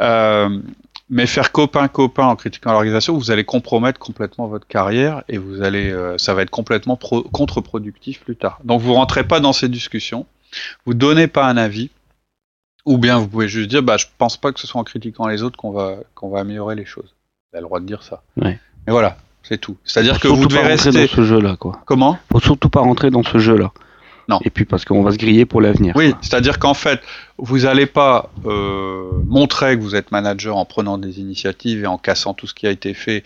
Euh, 0.00 0.60
mais 1.08 1.26
faire 1.26 1.52
copain-copain 1.52 2.26
en 2.26 2.36
critiquant 2.36 2.72
l'organisation, 2.72 3.16
vous 3.16 3.30
allez 3.30 3.44
compromettre 3.44 3.98
complètement 3.98 4.48
votre 4.48 4.66
carrière 4.66 5.22
et 5.28 5.38
vous 5.38 5.62
allez, 5.62 5.90
euh, 5.90 6.18
ça 6.18 6.34
va 6.34 6.42
être 6.42 6.50
complètement 6.50 6.96
contre-productif 6.96 8.20
plus 8.20 8.36
tard. 8.36 8.58
Donc 8.64 8.80
vous 8.80 8.94
rentrez 8.94 9.24
pas 9.24 9.40
dans 9.40 9.52
ces 9.52 9.68
discussions, 9.68 10.26
vous 10.84 10.94
donnez 10.94 11.28
pas 11.28 11.46
un 11.46 11.56
avis, 11.56 11.90
ou 12.84 12.98
bien 12.98 13.18
vous 13.18 13.28
pouvez 13.28 13.48
juste 13.48 13.68
dire, 13.68 13.82
bah 13.82 13.96
je 13.96 14.06
pense 14.18 14.36
pas 14.36 14.52
que 14.52 14.60
ce 14.60 14.66
soit 14.66 14.80
en 14.80 14.84
critiquant 14.84 15.26
les 15.26 15.42
autres 15.42 15.56
qu'on 15.56 15.72
va 15.72 15.96
qu'on 16.14 16.28
va 16.28 16.40
améliorer 16.40 16.74
les 16.74 16.84
choses. 16.84 17.14
Vous 17.50 17.56
avez 17.56 17.62
le 17.62 17.66
droit 17.66 17.80
de 17.80 17.86
dire 17.86 18.02
ça. 18.02 18.22
Ouais. 18.36 18.58
Mais 18.86 18.92
voilà, 18.92 19.16
c'est 19.42 19.58
tout. 19.58 19.76
C'est-à-dire 19.84 20.20
que 20.20 20.28
vous 20.28 20.46
devez 20.46 20.60
rester 20.60 20.90
dans 20.90 21.06
ce 21.06 21.22
jeu-là, 21.24 21.56
quoi. 21.56 21.80
Comment? 21.84 22.18
Faut 22.32 22.40
surtout 22.40 22.68
pas 22.68 22.80
rentrer 22.80 23.10
dans 23.10 23.22
ce 23.22 23.38
jeu-là. 23.38 23.72
Non. 24.28 24.40
Et 24.44 24.50
puis 24.50 24.64
parce 24.64 24.84
qu'on 24.84 25.02
va 25.02 25.12
se 25.12 25.18
griller 25.18 25.46
pour 25.46 25.60
l'avenir. 25.60 25.94
Oui, 25.96 26.14
c'est-à-dire 26.20 26.58
qu'en 26.58 26.74
fait, 26.74 27.00
vous 27.38 27.60
n'allez 27.60 27.86
pas 27.86 28.30
euh, 28.44 29.10
montrer 29.26 29.76
que 29.76 29.82
vous 29.82 29.94
êtes 29.94 30.10
manager 30.10 30.56
en 30.56 30.64
prenant 30.64 30.98
des 30.98 31.20
initiatives 31.20 31.84
et 31.84 31.86
en 31.86 31.98
cassant 31.98 32.34
tout 32.34 32.46
ce 32.46 32.54
qui 32.54 32.66
a 32.66 32.70
été 32.70 32.94
fait 32.94 33.22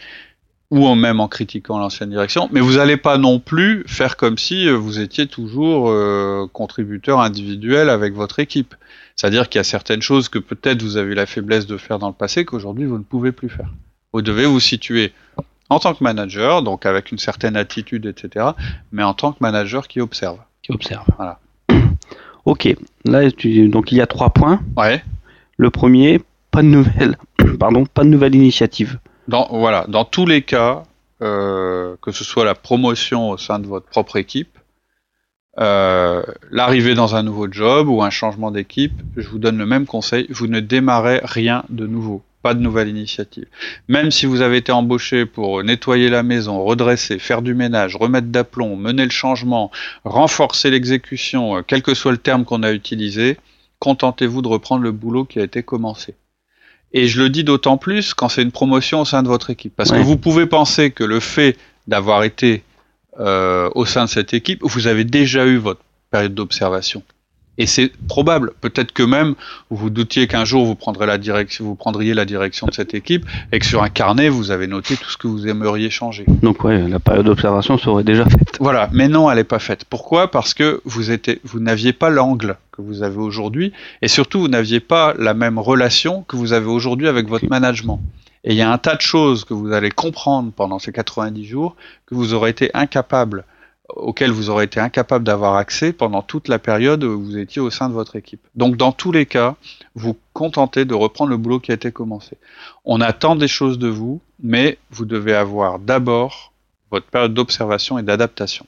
ou 0.70 0.94
même 0.94 1.18
en 1.18 1.26
critiquant 1.26 1.78
l'ancienne 1.78 2.10
direction, 2.10 2.48
mais 2.52 2.60
vous 2.60 2.74
n'allez 2.74 2.96
pas 2.96 3.18
non 3.18 3.40
plus 3.40 3.82
faire 3.88 4.16
comme 4.16 4.38
si 4.38 4.68
euh, 4.68 4.76
vous 4.76 5.00
étiez 5.00 5.26
toujours 5.26 5.90
euh, 5.90 6.46
contributeur 6.52 7.20
individuel 7.20 7.90
avec 7.90 8.14
votre 8.14 8.38
équipe. 8.38 8.76
C'est-à-dire 9.16 9.48
qu'il 9.48 9.58
y 9.58 9.60
a 9.60 9.64
certaines 9.64 10.00
choses 10.00 10.28
que 10.28 10.38
peut-être 10.38 10.82
vous 10.82 10.96
avez 10.96 11.12
eu 11.12 11.14
la 11.14 11.26
faiblesse 11.26 11.66
de 11.66 11.76
faire 11.76 11.98
dans 11.98 12.06
le 12.06 12.14
passé 12.14 12.44
qu'aujourd'hui 12.44 12.86
vous 12.86 12.98
ne 12.98 13.02
pouvez 13.02 13.32
plus 13.32 13.48
faire. 13.48 13.68
Vous 14.12 14.22
devez 14.22 14.46
vous 14.46 14.60
situer 14.60 15.12
en 15.70 15.78
tant 15.78 15.94
que 15.94 16.04
manager, 16.04 16.62
donc 16.62 16.86
avec 16.86 17.10
une 17.10 17.18
certaine 17.18 17.56
attitude, 17.56 18.06
etc., 18.06 18.46
mais 18.92 19.02
en 19.02 19.14
tant 19.14 19.32
que 19.32 19.38
manager 19.40 19.88
qui 19.88 20.00
observe. 20.00 20.38
Qui 20.62 20.72
observe. 20.72 21.06
Voilà. 21.16 21.38
Ok, 22.46 22.74
là, 23.04 23.28
donc 23.68 23.92
il 23.92 23.98
y 23.98 24.00
a 24.00 24.06
trois 24.06 24.30
points. 24.30 24.60
Ouais. 24.74 25.04
Le 25.58 25.68
premier, 25.68 26.22
pas 26.50 26.62
de 26.62 26.68
nouvelles, 26.68 27.16
pardon, 27.60 27.84
pas 27.84 28.02
de 28.02 28.08
nouvelle 28.08 28.34
initiative. 28.34 28.98
Dans, 29.28 29.46
voilà, 29.50 29.84
dans 29.88 30.06
tous 30.06 30.24
les 30.24 30.40
cas, 30.40 30.84
euh, 31.22 31.96
que 32.00 32.12
ce 32.12 32.24
soit 32.24 32.46
la 32.46 32.54
promotion 32.54 33.30
au 33.30 33.36
sein 33.36 33.58
de 33.58 33.66
votre 33.66 33.86
propre 33.86 34.16
équipe, 34.16 34.58
euh, 35.58 36.22
l'arrivée 36.50 36.94
dans 36.94 37.14
un 37.14 37.22
nouveau 37.22 37.46
job 37.50 37.88
ou 37.88 38.02
un 38.02 38.10
changement 38.10 38.50
d'équipe, 38.50 38.94
je 39.16 39.28
vous 39.28 39.38
donne 39.38 39.58
le 39.58 39.66
même 39.66 39.86
conseil, 39.86 40.26
vous 40.30 40.46
ne 40.46 40.60
démarrez 40.60 41.20
rien 41.22 41.64
de 41.68 41.86
nouveau 41.86 42.22
pas 42.42 42.54
de 42.54 42.60
nouvelle 42.60 42.88
initiative. 42.88 43.46
Même 43.88 44.10
si 44.10 44.26
vous 44.26 44.40
avez 44.40 44.58
été 44.58 44.72
embauché 44.72 45.26
pour 45.26 45.62
nettoyer 45.62 46.08
la 46.08 46.22
maison, 46.22 46.64
redresser, 46.64 47.18
faire 47.18 47.42
du 47.42 47.54
ménage, 47.54 47.96
remettre 47.96 48.28
d'aplomb, 48.28 48.76
mener 48.76 49.04
le 49.04 49.10
changement, 49.10 49.70
renforcer 50.04 50.70
l'exécution, 50.70 51.58
euh, 51.58 51.62
quel 51.66 51.82
que 51.82 51.94
soit 51.94 52.12
le 52.12 52.18
terme 52.18 52.44
qu'on 52.44 52.62
a 52.62 52.72
utilisé, 52.72 53.36
contentez-vous 53.78 54.42
de 54.42 54.48
reprendre 54.48 54.82
le 54.82 54.92
boulot 54.92 55.24
qui 55.24 55.40
a 55.40 55.42
été 55.42 55.62
commencé. 55.62 56.14
Et 56.92 57.06
je 57.06 57.22
le 57.22 57.28
dis 57.28 57.44
d'autant 57.44 57.76
plus 57.76 58.14
quand 58.14 58.28
c'est 58.28 58.42
une 58.42 58.52
promotion 58.52 59.02
au 59.02 59.04
sein 59.04 59.22
de 59.22 59.28
votre 59.28 59.50
équipe. 59.50 59.74
Parce 59.76 59.92
que 59.92 59.98
vous 59.98 60.16
pouvez 60.16 60.46
penser 60.46 60.90
que 60.90 61.04
le 61.04 61.20
fait 61.20 61.56
d'avoir 61.86 62.24
été 62.24 62.64
euh, 63.20 63.70
au 63.74 63.86
sein 63.86 64.04
de 64.04 64.10
cette 64.10 64.34
équipe, 64.34 64.60
vous 64.62 64.86
avez 64.86 65.04
déjà 65.04 65.46
eu 65.46 65.56
votre 65.56 65.82
période 66.10 66.34
d'observation. 66.34 67.02
Et 67.60 67.66
c'est 67.66 67.92
probable, 68.08 68.54
peut-être 68.62 68.90
que 68.90 69.02
même 69.02 69.34
vous 69.68 69.76
vous 69.76 69.90
doutiez 69.90 70.26
qu'un 70.26 70.46
jour 70.46 70.64
vous 70.64 70.74
prendrez 70.74 71.04
la 71.04 71.18
direction, 71.18 71.66
vous 71.66 71.74
prendriez 71.74 72.14
la 72.14 72.24
direction 72.24 72.66
de 72.66 72.72
cette 72.72 72.94
équipe 72.94 73.26
et 73.52 73.58
que 73.58 73.66
sur 73.66 73.82
un 73.82 73.90
carnet 73.90 74.30
vous 74.30 74.50
avez 74.50 74.66
noté 74.66 74.96
tout 74.96 75.10
ce 75.10 75.18
que 75.18 75.26
vous 75.26 75.46
aimeriez 75.46 75.90
changer. 75.90 76.24
Donc 76.26 76.64
ouais, 76.64 76.88
la 76.88 76.98
période 76.98 77.26
d'observation 77.26 77.76
serait 77.76 78.02
déjà 78.02 78.24
faite. 78.24 78.56
Voilà, 78.60 78.88
mais 78.94 79.08
non, 79.08 79.30
elle 79.30 79.36
n'est 79.36 79.44
pas 79.44 79.58
faite. 79.58 79.84
Pourquoi? 79.84 80.30
Parce 80.30 80.54
que 80.54 80.80
vous 80.86 81.10
étiez, 81.10 81.38
vous 81.44 81.60
n'aviez 81.60 81.92
pas 81.92 82.08
l'angle 82.08 82.56
que 82.72 82.80
vous 82.80 83.02
avez 83.02 83.18
aujourd'hui 83.18 83.74
et 84.00 84.08
surtout 84.08 84.40
vous 84.40 84.48
n'aviez 84.48 84.80
pas 84.80 85.12
la 85.18 85.34
même 85.34 85.58
relation 85.58 86.22
que 86.22 86.36
vous 86.36 86.54
avez 86.54 86.68
aujourd'hui 86.68 87.08
avec 87.08 87.28
votre 87.28 87.50
management. 87.50 88.00
Et 88.44 88.52
il 88.52 88.56
y 88.56 88.62
a 88.62 88.72
un 88.72 88.78
tas 88.78 88.94
de 88.94 89.02
choses 89.02 89.44
que 89.44 89.52
vous 89.52 89.70
allez 89.72 89.90
comprendre 89.90 90.50
pendant 90.50 90.78
ces 90.78 90.92
90 90.92 91.44
jours 91.44 91.76
que 92.06 92.14
vous 92.14 92.32
aurez 92.32 92.48
été 92.48 92.70
incapable 92.72 93.44
auquel 93.96 94.30
vous 94.30 94.50
aurez 94.50 94.64
été 94.64 94.80
incapable 94.80 95.24
d'avoir 95.24 95.54
accès 95.54 95.92
pendant 95.92 96.22
toute 96.22 96.48
la 96.48 96.58
période 96.58 97.04
où 97.04 97.20
vous 97.20 97.38
étiez 97.38 97.60
au 97.60 97.70
sein 97.70 97.88
de 97.88 97.94
votre 97.94 98.16
équipe. 98.16 98.40
Donc 98.54 98.76
dans 98.76 98.92
tous 98.92 99.12
les 99.12 99.26
cas, 99.26 99.56
vous 99.94 100.16
contentez 100.32 100.84
de 100.84 100.94
reprendre 100.94 101.30
le 101.30 101.36
boulot 101.36 101.60
qui 101.60 101.70
a 101.70 101.74
été 101.74 101.92
commencé. 101.92 102.36
On 102.84 103.00
attend 103.00 103.36
des 103.36 103.48
choses 103.48 103.78
de 103.78 103.88
vous, 103.88 104.20
mais 104.42 104.78
vous 104.90 105.04
devez 105.04 105.34
avoir 105.34 105.78
d'abord 105.78 106.52
votre 106.90 107.06
période 107.06 107.34
d'observation 107.34 107.98
et 107.98 108.02
d'adaptation. 108.02 108.66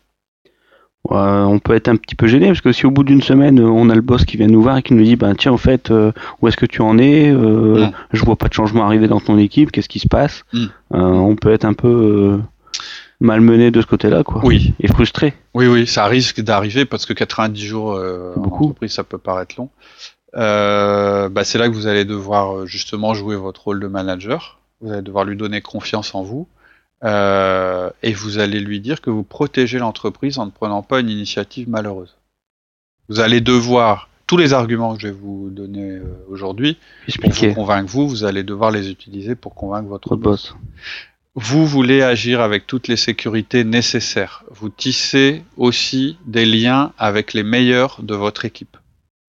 on 1.10 1.58
peut 1.58 1.74
être 1.74 1.88
un 1.88 1.96
petit 1.96 2.14
peu 2.14 2.28
gêné 2.28 2.46
parce 2.46 2.60
que 2.60 2.72
si 2.72 2.86
au 2.86 2.90
bout 2.90 3.02
d'une 3.02 3.22
semaine 3.22 3.58
on 3.58 3.90
a 3.90 3.94
le 3.94 4.00
boss 4.00 4.24
qui 4.24 4.36
vient 4.36 4.46
nous 4.46 4.62
voir 4.62 4.78
et 4.78 4.82
qui 4.82 4.94
nous 4.94 5.02
dit 5.02 5.16
ben 5.16 5.34
tiens 5.34 5.52
en 5.52 5.56
fait 5.56 5.90
euh, 5.90 6.12
où 6.40 6.46
est-ce 6.46 6.56
que 6.56 6.66
tu 6.66 6.80
en 6.82 6.98
es 6.98 7.30
euh, 7.30 7.86
mm. 7.86 7.92
je 8.12 8.24
vois 8.24 8.36
pas 8.36 8.46
de 8.46 8.54
changement 8.54 8.84
arriver 8.84 9.08
dans 9.08 9.18
ton 9.18 9.36
équipe 9.38 9.72
qu'est-ce 9.72 9.88
qui 9.88 9.98
se 9.98 10.06
passe? 10.06 10.44
Mm. 10.52 10.58
euh, 10.94 10.98
on 10.98 11.34
peut 11.34 11.52
être 11.52 11.64
un 11.64 11.74
peu 11.74 12.38
malmené 13.22 13.70
de 13.70 13.80
ce 13.80 13.86
côté-là, 13.86 14.24
quoi. 14.24 14.42
Oui. 14.44 14.74
Et 14.80 14.88
frustré. 14.88 15.34
Oui, 15.54 15.66
oui, 15.66 15.86
ça 15.86 16.06
risque 16.06 16.40
d'arriver 16.40 16.84
parce 16.84 17.06
que 17.06 17.12
90 17.12 17.64
jours 17.64 17.92
euh, 17.92 18.34
en 18.36 18.44
entreprise, 18.44 18.92
ça 18.92 19.04
peut 19.04 19.18
paraître 19.18 19.54
long. 19.56 19.70
Euh, 20.34 21.28
bah, 21.28 21.44
c'est 21.44 21.58
là 21.58 21.68
que 21.68 21.74
vous 21.74 21.86
allez 21.86 22.04
devoir 22.04 22.58
euh, 22.58 22.66
justement 22.66 23.14
jouer 23.14 23.36
votre 23.36 23.64
rôle 23.64 23.80
de 23.80 23.86
manager. 23.86 24.58
Vous 24.80 24.92
allez 24.92 25.02
devoir 25.02 25.24
lui 25.24 25.36
donner 25.36 25.60
confiance 25.60 26.14
en 26.14 26.22
vous. 26.22 26.48
Euh, 27.04 27.90
et 28.02 28.12
vous 28.12 28.38
allez 28.38 28.60
lui 28.60 28.80
dire 28.80 29.00
que 29.00 29.10
vous 29.10 29.24
protégez 29.24 29.78
l'entreprise 29.78 30.38
en 30.38 30.46
ne 30.46 30.50
prenant 30.50 30.82
pas 30.82 31.00
une 31.00 31.10
initiative 31.10 31.68
malheureuse. 31.68 32.16
Vous 33.08 33.20
allez 33.20 33.40
devoir 33.40 34.08
tous 34.26 34.36
les 34.36 34.52
arguments 34.52 34.94
que 34.94 35.02
je 35.02 35.08
vais 35.08 35.14
vous 35.14 35.50
donner 35.50 35.96
euh, 35.96 36.04
aujourd'hui 36.28 36.78
pour 37.20 37.30
vous 37.30 37.54
convaincre 37.54 37.90
vous, 37.90 38.08
vous 38.08 38.24
allez 38.24 38.44
devoir 38.44 38.70
les 38.70 38.88
utiliser 38.88 39.34
pour 39.34 39.54
convaincre 39.54 39.88
votre, 39.88 40.16
boss. 40.16 40.54
Vous 41.34 41.66
voulez 41.66 42.02
agir 42.02 42.42
avec 42.42 42.66
toutes 42.66 42.88
les 42.88 42.96
sécurités 42.98 43.64
nécessaires. 43.64 44.44
Vous 44.50 44.68
tissez 44.68 45.42
aussi 45.56 46.18
des 46.26 46.44
liens 46.44 46.92
avec 46.98 47.32
les 47.32 47.42
meilleurs 47.42 48.02
de 48.02 48.14
votre 48.14 48.44
équipe. 48.44 48.76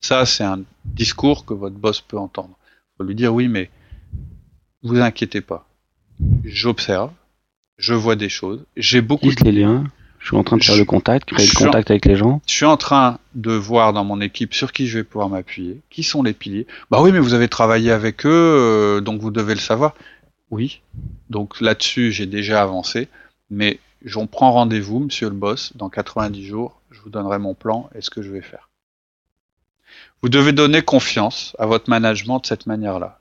Ça, 0.01 0.25
c'est 0.25 0.43
un 0.43 0.63
discours 0.83 1.45
que 1.45 1.53
votre 1.53 1.77
boss 1.77 2.01
peut 2.01 2.17
entendre. 2.17 2.57
Il 2.59 2.97
faut 2.97 3.03
lui 3.05 3.15
dire 3.15 3.33
oui, 3.33 3.47
mais 3.47 3.69
vous 4.83 4.99
inquiétez 4.99 5.39
pas. 5.39 5.65
J'observe, 6.43 7.11
je 7.77 7.93
vois 7.93 8.17
des 8.17 8.27
choses, 8.27 8.65
j'ai 8.75 8.99
beaucoup 9.01 9.33
de... 9.33 9.43
les 9.45 9.53
liens. 9.53 9.85
Je 10.19 10.27
suis 10.27 10.37
en 10.37 10.43
train 10.43 10.55
de 10.55 10.63
faire 10.63 10.77
le 10.77 10.85
contact, 10.85 11.33
créer 11.33 11.47
le 11.47 11.65
contact 11.65 11.91
avec 11.91 12.05
les 12.05 12.15
gens. 12.15 12.41
Je 12.47 12.53
suis 12.53 12.65
en 12.65 12.77
train 12.77 13.19
de 13.35 13.51
voir 13.51 13.91
dans 13.91 14.05
mon 14.05 14.21
équipe 14.21 14.53
sur 14.53 14.71
qui 14.71 14.87
je 14.87 14.99
vais 14.99 15.03
pouvoir 15.03 15.27
m'appuyer, 15.27 15.81
qui 15.89 16.01
sont 16.03 16.23
les 16.23 16.31
piliers. 16.31 16.65
Bah 16.89 17.01
oui, 17.01 17.11
mais 17.11 17.19
vous 17.19 17.33
avez 17.33 17.49
travaillé 17.49 17.91
avec 17.91 18.25
eux, 18.25 18.29
euh, 18.29 19.01
donc 19.01 19.19
vous 19.19 19.31
devez 19.31 19.53
le 19.53 19.59
savoir. 19.59 19.95
Oui, 20.53 20.83
donc 21.31 21.61
là-dessus, 21.61 22.11
j'ai 22.11 22.27
déjà 22.27 22.61
avancé, 22.61 23.07
mais 23.49 23.79
j'en 24.05 24.27
prends 24.27 24.51
rendez-vous, 24.51 24.99
monsieur 24.99 25.27
le 25.29 25.35
boss, 25.35 25.75
dans 25.75 25.89
90 25.89 26.45
jours, 26.45 26.79
je 26.91 27.01
vous 27.01 27.09
donnerai 27.09 27.39
mon 27.39 27.55
plan 27.55 27.89
et 27.95 28.01
ce 28.01 28.11
que 28.11 28.21
je 28.21 28.29
vais 28.29 28.43
faire. 28.43 28.69
Vous 30.21 30.29
devez 30.29 30.51
donner 30.51 30.83
confiance 30.83 31.55
à 31.57 31.65
votre 31.65 31.89
management 31.89 32.39
de 32.39 32.45
cette 32.45 32.67
manière-là. 32.67 33.19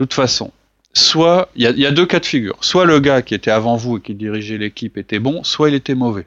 De 0.00 0.06
toute 0.06 0.12
façon, 0.12 0.50
soit, 0.92 1.50
il 1.54 1.62
y, 1.62 1.86
a 1.86 1.92
deux 1.92 2.04
cas 2.04 2.18
de 2.18 2.26
figure. 2.26 2.56
Soit 2.64 2.84
le 2.84 2.98
gars 2.98 3.22
qui 3.22 3.36
était 3.36 3.52
avant 3.52 3.76
vous 3.76 3.98
et 3.98 4.00
qui 4.00 4.16
dirigeait 4.16 4.58
l'équipe 4.58 4.98
était 4.98 5.20
bon, 5.20 5.44
soit 5.44 5.68
il 5.68 5.76
était 5.76 5.94
mauvais. 5.94 6.26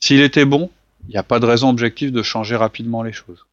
S'il 0.00 0.20
était 0.20 0.44
bon, 0.44 0.68
il 1.06 1.12
n'y 1.12 1.16
a 1.16 1.22
pas 1.22 1.38
de 1.38 1.46
raison 1.46 1.68
objective 1.68 2.10
de 2.10 2.24
changer 2.24 2.56
rapidement 2.56 3.04
les 3.04 3.12
choses. 3.12 3.45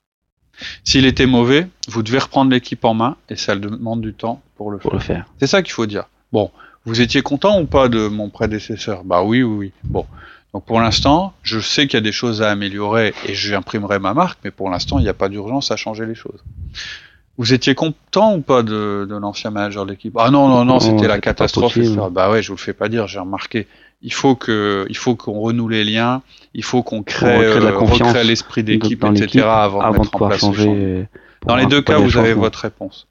S'il 0.83 1.05
était 1.05 1.25
mauvais, 1.25 1.67
vous 1.87 2.03
devez 2.03 2.19
reprendre 2.19 2.51
l'équipe 2.51 2.83
en 2.85 2.93
main 2.93 3.17
et 3.29 3.35
ça 3.35 3.55
demande 3.55 4.01
du 4.01 4.13
temps 4.13 4.41
pour 4.55 4.71
le 4.71 4.79
faire. 4.99 5.25
C'est 5.39 5.47
ça 5.47 5.61
qu'il 5.61 5.73
faut 5.73 5.85
dire. 5.85 6.05
Bon, 6.31 6.51
vous 6.85 7.01
étiez 7.01 7.21
content 7.21 7.59
ou 7.59 7.65
pas 7.65 7.89
de 7.89 8.07
mon 8.07 8.29
prédécesseur? 8.29 9.03
Bah 9.03 9.23
oui, 9.23 9.43
oui, 9.43 9.55
oui. 9.55 9.71
Bon. 9.83 10.05
Donc 10.53 10.65
pour 10.65 10.79
l'instant, 10.79 11.33
je 11.41 11.59
sais 11.59 11.87
qu'il 11.87 11.97
y 11.97 11.97
a 11.97 12.01
des 12.01 12.11
choses 12.11 12.41
à 12.41 12.51
améliorer 12.51 13.13
et 13.25 13.33
j'imprimerai 13.33 13.99
ma 13.99 14.13
marque, 14.13 14.39
mais 14.43 14.51
pour 14.51 14.69
l'instant, 14.69 14.99
il 14.99 15.03
n'y 15.03 15.09
a 15.09 15.13
pas 15.13 15.29
d'urgence 15.29 15.71
à 15.71 15.75
changer 15.75 16.05
les 16.05 16.15
choses. 16.15 16.43
Vous 17.37 17.53
étiez 17.53 17.73
content 17.73 18.35
ou 18.35 18.41
pas 18.41 18.61
de, 18.61 19.07
l'ancien 19.09 19.49
manager 19.49 19.85
de 19.85 19.91
l'équipe? 19.91 20.15
Ah 20.19 20.29
non, 20.29 20.47
non, 20.49 20.65
non, 20.65 20.79
c'était 20.79 21.07
la 21.07 21.19
catastrophe. 21.19 21.79
Bah 22.11 22.29
ouais, 22.29 22.43
je 22.43 22.49
vous 22.49 22.55
le 22.55 22.61
fais 22.61 22.73
pas 22.73 22.89
dire, 22.89 23.07
j'ai 23.07 23.17
remarqué 23.17 23.67
il 24.03 24.13
faut 24.13 24.35
que, 24.35 24.85
il 24.89 24.97
faut 24.97 25.15
qu'on 25.15 25.39
renoue 25.39 25.69
les 25.69 25.83
liens, 25.83 26.21
il 26.53 26.63
faut 26.63 26.83
qu'on 26.83 27.03
crée, 27.03 27.45
euh, 27.45 28.23
l'esprit 28.23 28.63
d'équipe, 28.63 29.03
etc. 29.05 29.45
avant, 29.47 29.91
de 29.91 29.97
mettre 29.97 30.15
en 30.15 30.27
place 30.27 30.41
changer. 30.41 31.07
Dans 31.47 31.55
les 31.55 31.65
deux 31.65 31.81
cas, 31.81 31.97
vous 31.97 32.17
avez 32.17 32.33
votre 32.33 32.59
réponse. 32.59 33.07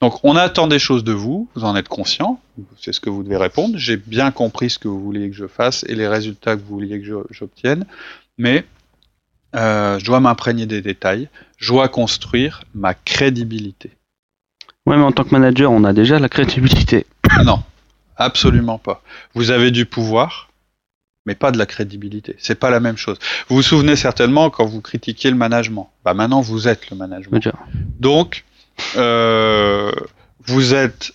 Donc, 0.00 0.20
on 0.22 0.36
attend 0.36 0.68
des 0.68 0.78
choses 0.78 1.02
de 1.02 1.12
vous, 1.12 1.48
vous 1.56 1.64
en 1.64 1.74
êtes 1.74 1.88
conscient, 1.88 2.40
c'est 2.78 2.92
ce 2.92 3.00
que 3.00 3.10
vous 3.10 3.24
devez 3.24 3.36
répondre. 3.36 3.76
J'ai 3.76 3.96
bien 3.96 4.30
compris 4.30 4.70
ce 4.70 4.78
que 4.78 4.86
vous 4.86 5.00
vouliez 5.00 5.28
que 5.30 5.34
je 5.34 5.48
fasse 5.48 5.84
et 5.88 5.96
les 5.96 6.06
résultats 6.06 6.54
que 6.54 6.60
vous 6.60 6.74
vouliez 6.74 7.00
que 7.00 7.24
j'obtienne, 7.30 7.84
mais 8.38 8.64
euh, 9.56 9.98
je 9.98 10.04
dois 10.04 10.20
m'imprégner 10.20 10.66
des 10.66 10.80
détails, 10.80 11.28
je 11.56 11.72
dois 11.72 11.88
construire 11.88 12.62
ma 12.74 12.94
crédibilité. 12.94 13.90
Ouais, 14.86 14.96
mais 14.96 15.02
en 15.02 15.12
tant 15.12 15.24
que 15.24 15.30
manager, 15.30 15.72
on 15.72 15.82
a 15.82 15.92
déjà 15.92 16.20
la 16.20 16.28
crédibilité. 16.28 17.06
Non, 17.44 17.60
Absolument 18.16 18.78
pas. 18.78 19.02
Vous 19.34 19.50
avez 19.50 19.70
du 19.70 19.86
pouvoir, 19.86 20.50
mais 21.26 21.34
pas 21.34 21.50
de 21.50 21.58
la 21.58 21.66
crédibilité. 21.66 22.36
C'est 22.38 22.54
pas 22.54 22.70
la 22.70 22.80
même 22.80 22.96
chose. 22.96 23.18
Vous 23.48 23.56
vous 23.56 23.62
souvenez 23.62 23.96
certainement 23.96 24.50
quand 24.50 24.66
vous 24.66 24.80
critiquiez 24.80 25.30
le 25.30 25.36
management. 25.36 25.90
Bah 26.04 26.14
maintenant 26.14 26.40
vous 26.40 26.68
êtes 26.68 26.90
le 26.90 26.96
management. 26.96 27.48
Donc 27.98 28.44
euh, 28.96 29.92
vous 30.46 30.74
êtes 30.74 31.12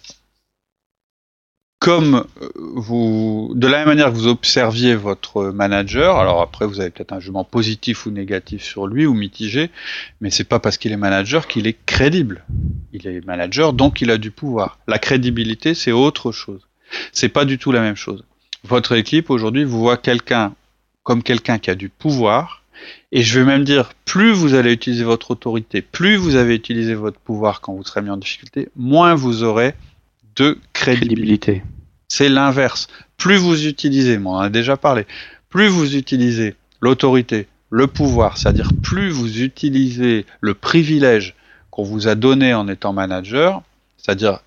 comme 1.80 2.26
vous, 2.56 3.54
de 3.56 3.66
la 3.66 3.78
même 3.78 3.88
manière 3.88 4.08
que 4.08 4.16
vous 4.16 4.28
observiez 4.28 4.96
votre 4.96 5.46
manager. 5.46 6.18
Alors 6.18 6.42
après 6.42 6.68
vous 6.68 6.82
avez 6.82 6.90
peut-être 6.90 7.14
un 7.14 7.22
jugement 7.22 7.46
positif 7.46 8.06
ou 8.06 8.12
négatif 8.12 8.64
sur 8.64 8.86
lui 8.86 9.06
ou 9.06 9.14
mitigé, 9.14 9.72
mais 10.20 10.30
c'est 10.30 10.44
pas 10.44 10.60
parce 10.60 10.78
qu'il 10.78 10.92
est 10.92 10.98
manager 10.98 11.48
qu'il 11.48 11.68
est 11.68 11.78
crédible. 11.86 12.46
Il 12.92 13.08
est 13.08 13.26
manager 13.26 13.72
donc 13.72 14.02
il 14.02 14.12
a 14.12 14.18
du 14.18 14.32
pouvoir. 14.32 14.80
La 14.88 15.00
crédibilité 15.00 15.74
c'est 15.74 15.94
autre 15.94 16.34
chose. 16.34 16.69
C'est 17.12 17.30
pas 17.30 17.46
du 17.46 17.58
tout 17.58 17.72
la 17.72 17.82
même 17.82 17.96
chose. 17.96 18.24
Votre 18.64 18.94
équipe 18.94 19.30
aujourd'hui 19.30 19.64
vous 19.64 19.80
voit 19.80 19.98
quelqu'un 19.98 20.54
comme 21.04 21.24
quelqu'un 21.24 21.58
qui 21.58 21.70
a 21.72 21.76
du 21.76 21.90
pouvoir 21.90 22.64
Et 23.12 23.24
je 23.24 23.40
vais 23.40 23.46
même 23.46 23.64
dire, 23.64 23.94
plus 24.06 24.32
vous 24.32 24.54
allez 24.54 24.72
utiliser 24.72 25.04
votre 25.04 25.32
autorité, 25.32 25.82
plus 25.82 26.18
vous 26.18 26.36
avez 26.36 26.56
utilisé 26.56 26.94
votre 26.94 27.20
pouvoir 27.20 27.62
quand 27.62 27.74
vous 27.74 27.84
serez 27.84 28.02
mis 28.02 28.10
en 28.10 28.18
difficulté, 28.18 28.70
moins 28.76 29.16
vous 29.16 29.44
aurez 29.44 29.74
de 30.36 30.58
crédibilité. 30.74 31.64
C'est 32.08 32.30
l'inverse. 32.30 32.88
Plus 33.18 33.38
vous 33.38 33.66
utilisez, 33.68 34.20
on 34.24 34.36
en 34.36 34.40
a 34.40 34.50
déjà 34.50 34.78
parlé, 34.78 35.06
plus 35.50 35.68
vous 35.68 35.96
utilisez 35.96 36.56
l'autorité, 36.80 37.48
le 37.70 37.88
pouvoir, 37.88 38.38
c'est-à-dire 38.38 38.72
plus 38.82 39.10
vous 39.10 39.42
utilisez 39.42 40.26
le 40.42 40.54
privilège 40.54 41.36
qu'on 41.72 41.84
vous 41.84 42.08
a 42.08 42.16
donné 42.16 42.54
en 42.54 42.68
étant 42.68 42.94
manager, 42.94 43.62
c'est-à-dire 43.98 44.42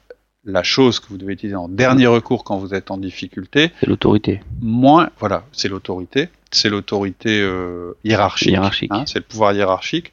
la 0.45 0.63
chose 0.63 0.99
que 1.01 1.09
vous 1.09 1.19
devez 1.19 1.35
utiliser 1.35 1.57
en 1.57 1.69
dernier 1.69 2.07
recours 2.07 2.45
quand 2.45 2.57
vous 2.57 2.75
êtes 2.75 2.91
en 2.91 2.99
difficulté. 2.99 3.71
C'est 3.81 3.87
l'autorité. 3.87 4.41
Moins, 4.61 5.11
voilà, 5.19 5.45
c'est 5.53 5.69
l'autorité. 5.69 6.29
C'est 6.51 6.69
l'autorité 6.69 7.41
euh, 7.41 7.97
hiérarchique. 8.05 8.57
Hein, 8.57 9.05
c'est 9.07 9.21
le 9.21 9.25
pouvoir 9.25 9.53
hiérarchique. 9.53 10.13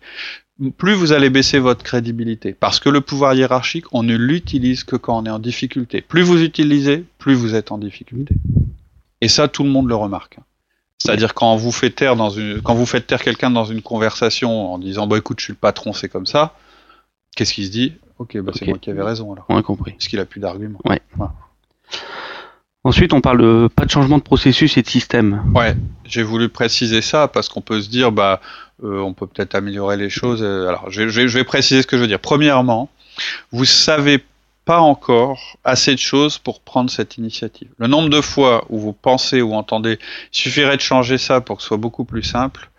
Plus 0.77 0.93
vous 0.93 1.13
allez 1.13 1.29
baisser 1.29 1.57
votre 1.57 1.83
crédibilité. 1.83 2.53
Parce 2.53 2.79
que 2.79 2.89
le 2.89 3.01
pouvoir 3.01 3.33
hiérarchique, 3.33 3.85
on 3.93 4.03
ne 4.03 4.15
l'utilise 4.15 4.83
que 4.83 4.95
quand 4.95 5.17
on 5.17 5.25
est 5.25 5.29
en 5.29 5.39
difficulté. 5.39 6.01
Plus 6.01 6.21
vous 6.21 6.43
utilisez, 6.43 7.05
plus 7.17 7.33
vous 7.33 7.55
êtes 7.55 7.71
en 7.71 7.77
difficulté. 7.77 8.35
Et 9.21 9.29
ça, 9.29 9.47
tout 9.47 9.63
le 9.63 9.69
monde 9.69 9.87
le 9.87 9.95
remarque. 9.95 10.37
C'est-à-dire 10.97 11.33
quand 11.33 11.55
vous 11.55 11.71
faites 11.71 11.95
taire 11.95 12.17
dans 12.17 12.29
une, 12.29 12.61
quand 12.61 12.75
vous 12.75 12.85
faites 12.85 13.07
taire 13.07 13.21
quelqu'un 13.21 13.49
dans 13.49 13.63
une 13.63 13.81
conversation 13.81 14.73
en 14.73 14.77
disant 14.77 15.07
bah 15.07 15.17
écoute 15.17 15.39
je 15.39 15.45
suis 15.45 15.53
le 15.53 15.57
patron 15.57 15.93
c'est 15.93 16.09
comme 16.09 16.25
ça, 16.25 16.55
qu'est-ce 17.37 17.53
qu'il 17.53 17.65
se 17.65 17.71
dit? 17.71 17.93
Ok 18.19 18.37
bah 18.37 18.51
c'est 18.53 18.67
moi 18.67 18.77
qui 18.77 18.89
avais 18.89 19.01
raison 19.01 19.33
alors. 19.33 19.45
On 19.49 19.57
a 19.57 19.63
compris. 19.63 19.93
Parce 19.93 20.07
qu'il 20.07 20.19
a 20.19 20.25
plus 20.25 20.39
d'arguments. 20.39 20.79
Ouais. 20.85 21.01
Ensuite, 22.83 23.11
on 23.13 23.19
parle 23.19 23.41
de 23.41 23.69
pas 23.73 23.85
de 23.85 23.89
changement 23.89 24.17
de 24.17 24.23
processus 24.23 24.77
et 24.77 24.81
de 24.81 24.87
système. 24.87 25.43
Ouais, 25.53 25.75
j'ai 26.05 26.23
voulu 26.23 26.47
préciser 26.47 27.01
ça 27.01 27.27
parce 27.27 27.49
qu'on 27.49 27.61
peut 27.61 27.81
se 27.81 27.89
dire, 27.89 28.11
bah, 28.11 28.39
euh, 28.83 28.99
on 28.99 29.13
peut 29.13 29.27
peut-être 29.27 29.55
améliorer 29.55 29.97
les 29.97 30.09
choses. 30.09 30.43
Alors, 30.43 30.89
je, 30.89 31.09
je, 31.09 31.21
vais 31.21 31.43
préciser 31.43 31.81
ce 31.81 31.87
que 31.87 31.97
je 31.97 32.01
veux 32.01 32.07
dire. 32.07 32.19
Premièrement, 32.19 32.89
vous 33.51 33.65
savez 33.65 34.23
pas 34.63 34.79
encore 34.79 35.57
assez 35.63 35.93
de 35.93 35.99
choses 35.99 36.37
pour 36.37 36.61
prendre 36.61 36.89
cette 36.89 37.17
initiative. 37.17 37.69
Le 37.79 37.87
nombre 37.87 38.09
de 38.09 38.21
fois 38.21 38.65
où 38.69 38.79
vous 38.79 38.93
pensez 38.93 39.41
ou 39.41 39.55
entendez, 39.55 39.99
il 40.31 40.37
suffirait 40.37 40.77
de 40.77 40.81
changer 40.81 41.17
ça 41.17 41.41
pour 41.41 41.57
que 41.57 41.63
ce 41.63 41.67
soit 41.67 41.77
beaucoup 41.77 42.05
plus 42.05 42.23
simple, 42.23 42.69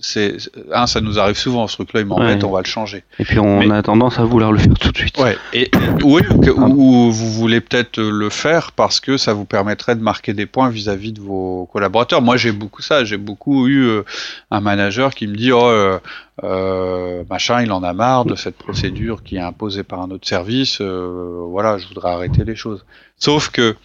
c'est 0.00 0.36
un, 0.72 0.86
ça 0.86 1.00
nous 1.00 1.18
arrive 1.18 1.36
souvent 1.36 1.66
ce 1.66 1.76
truc-là, 1.76 2.00
il 2.00 2.06
m'embête, 2.06 2.44
on 2.44 2.50
va 2.50 2.60
le 2.60 2.66
changer. 2.66 3.04
Et 3.18 3.24
puis 3.24 3.38
on 3.38 3.70
a 3.70 3.82
tendance 3.82 4.18
à 4.18 4.24
vouloir 4.24 4.52
le 4.52 4.58
faire 4.58 4.74
tout 4.74 4.92
de 4.92 4.96
suite. 4.96 5.18
Ouais. 5.18 5.36
Et 5.52 5.70
oui, 6.02 6.22
ou, 6.56 7.10
vous 7.10 7.32
voulez 7.32 7.60
peut-être 7.60 8.00
le 8.00 8.30
faire 8.30 8.72
parce 8.72 9.00
que 9.00 9.16
ça 9.16 9.32
vous 9.32 9.44
permettrait 9.44 9.96
de 9.96 10.02
marquer 10.02 10.32
des 10.32 10.46
points 10.46 10.68
vis-à-vis 10.68 11.12
de 11.12 11.20
vos 11.20 11.68
collaborateurs. 11.72 12.22
Moi, 12.22 12.36
j'ai 12.36 12.52
beaucoup 12.52 12.82
ça. 12.82 13.04
J'ai 13.04 13.16
beaucoup 13.16 13.66
eu 13.66 13.86
euh, 13.86 14.02
un 14.50 14.60
manager 14.60 15.14
qui 15.14 15.26
me 15.26 15.36
dit, 15.36 15.52
oh, 15.52 15.66
euh, 15.66 15.98
euh, 16.44 17.24
machin, 17.28 17.62
il 17.62 17.72
en 17.72 17.82
a 17.82 17.92
marre 17.92 18.24
de 18.24 18.34
cette 18.34 18.56
procédure 18.56 19.22
qui 19.22 19.36
est 19.36 19.40
imposée 19.40 19.82
par 19.82 20.00
un 20.00 20.10
autre 20.10 20.28
service. 20.28 20.78
Euh, 20.80 21.44
voilà, 21.48 21.78
je 21.78 21.88
voudrais 21.88 22.10
arrêter 22.10 22.44
les 22.44 22.56
choses. 22.56 22.84
Sauf 23.16 23.50
que 23.50 23.76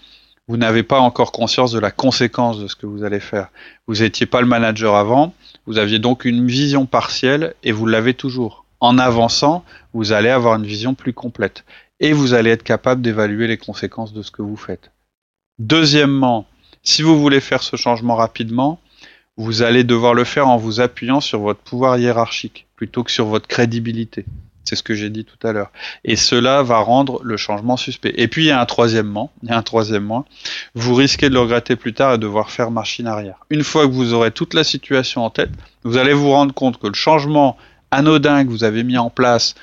vous 0.48 0.58
n'avez 0.58 0.84
pas 0.84 1.00
encore 1.00 1.32
conscience 1.32 1.72
de 1.72 1.80
la 1.80 1.92
conséquence 1.92 2.60
de 2.60 2.68
ce 2.68 2.76
que 2.76 2.86
vous 2.86 3.04
allez 3.04 3.20
faire. 3.20 3.50
Vous 3.88 4.02
n'étiez 4.02 4.26
pas 4.26 4.42
le 4.42 4.48
manager 4.48 4.96
avant, 4.96 5.34
vous 5.66 5.78
aviez 5.78 6.00
donc 6.00 6.26
une 6.26 6.48
vision 6.48 6.86
partielle 6.86 7.56
et 7.64 7.72
vous 7.72 7.86
l'avez 7.86 8.14
toujours. 8.14 8.66
En 8.80 8.98
avançant, 8.98 9.64
vous 9.94 10.12
allez 10.12 10.30
avoir 10.30 10.56
une 10.56 10.66
vision 10.66 10.94
plus 10.94 11.14
complète 11.14 11.64
et 12.02 12.12
vous 12.12 12.34
allez 12.34 12.50
être 12.50 12.64
capable 12.64 13.02
d'évaluer 13.02 13.48
les 13.48 13.58
conséquences 13.58 14.12
de 14.12 14.22
ce 14.22 14.32
que 14.32 14.42
vous 14.42 14.58
faites. 14.58 14.92
Deuxièmement, 15.60 16.46
si 16.82 17.02
vous 17.02 17.18
voulez 17.18 17.40
faire 17.40 17.64
ce 17.64 17.78
changement 17.78 18.16
rapidement, 18.16 18.82
vous 19.38 19.62
allez 19.62 19.86
devoir 19.86 20.14
le 20.14 20.26
faire 20.26 20.50
en 20.50 20.58
vous 20.58 20.82
appuyant 20.82 21.22
sur 21.22 21.40
votre 21.40 21.62
pouvoir 21.62 21.98
hiérarchique 21.98 22.68
plutôt 22.76 23.04
que 23.04 23.12
sur 23.12 23.26
votre 23.26 23.48
crédibilité. 23.48 24.26
C'est 24.64 24.76
ce 24.76 24.84
que 24.84 24.94
j'ai 24.94 25.10
dit 25.10 25.26
tout 25.26 25.48
à 25.48 25.52
l'heure. 25.52 25.72
Et 26.06 26.16
cela 26.16 26.64
va 26.64 26.78
rendre 26.78 27.20
le 27.24 27.38
changement 27.38 27.78
suspect. 27.78 28.14
Et 28.16 28.28
puis 28.28 28.46
il 28.46 28.48
y 28.48 28.52
a 28.52 28.62
un 28.62 28.66
troisièmement, 28.66 29.32
il 29.44 29.50
y 29.50 29.52
a 29.52 29.58
un 29.58 29.62
troisièmement, 29.62 30.26
vous 30.74 30.96
risquez 30.96 31.30
de 31.30 31.34
le 31.34 31.42
regretter 31.42 31.76
plus 31.76 31.94
tard 31.94 32.14
et 32.14 32.18
de 32.18 32.24
devoir 32.24 32.50
faire 32.50 32.72
machine 32.72 33.08
arrière. 33.08 33.36
Une 33.50 33.64
fois 33.64 33.88
que 33.88 33.92
vous 33.92 34.14
aurez 34.14 34.32
toute 34.32 34.54
la 34.54 34.64
situation 34.64 35.24
en 35.26 35.30
tête, 35.30 35.52
vous 35.84 35.98
allez 35.98 36.14
vous 36.14 36.32
rendre 36.32 36.54
compte 36.54 36.80
que 36.80 36.88
le 36.88 36.94
changement 36.94 37.58
anodin 37.92 38.46
que 38.46 38.50
vous 38.50 38.64
avez 38.64 38.84
mis 38.84 38.98
en 38.98 39.10
place 39.10 39.56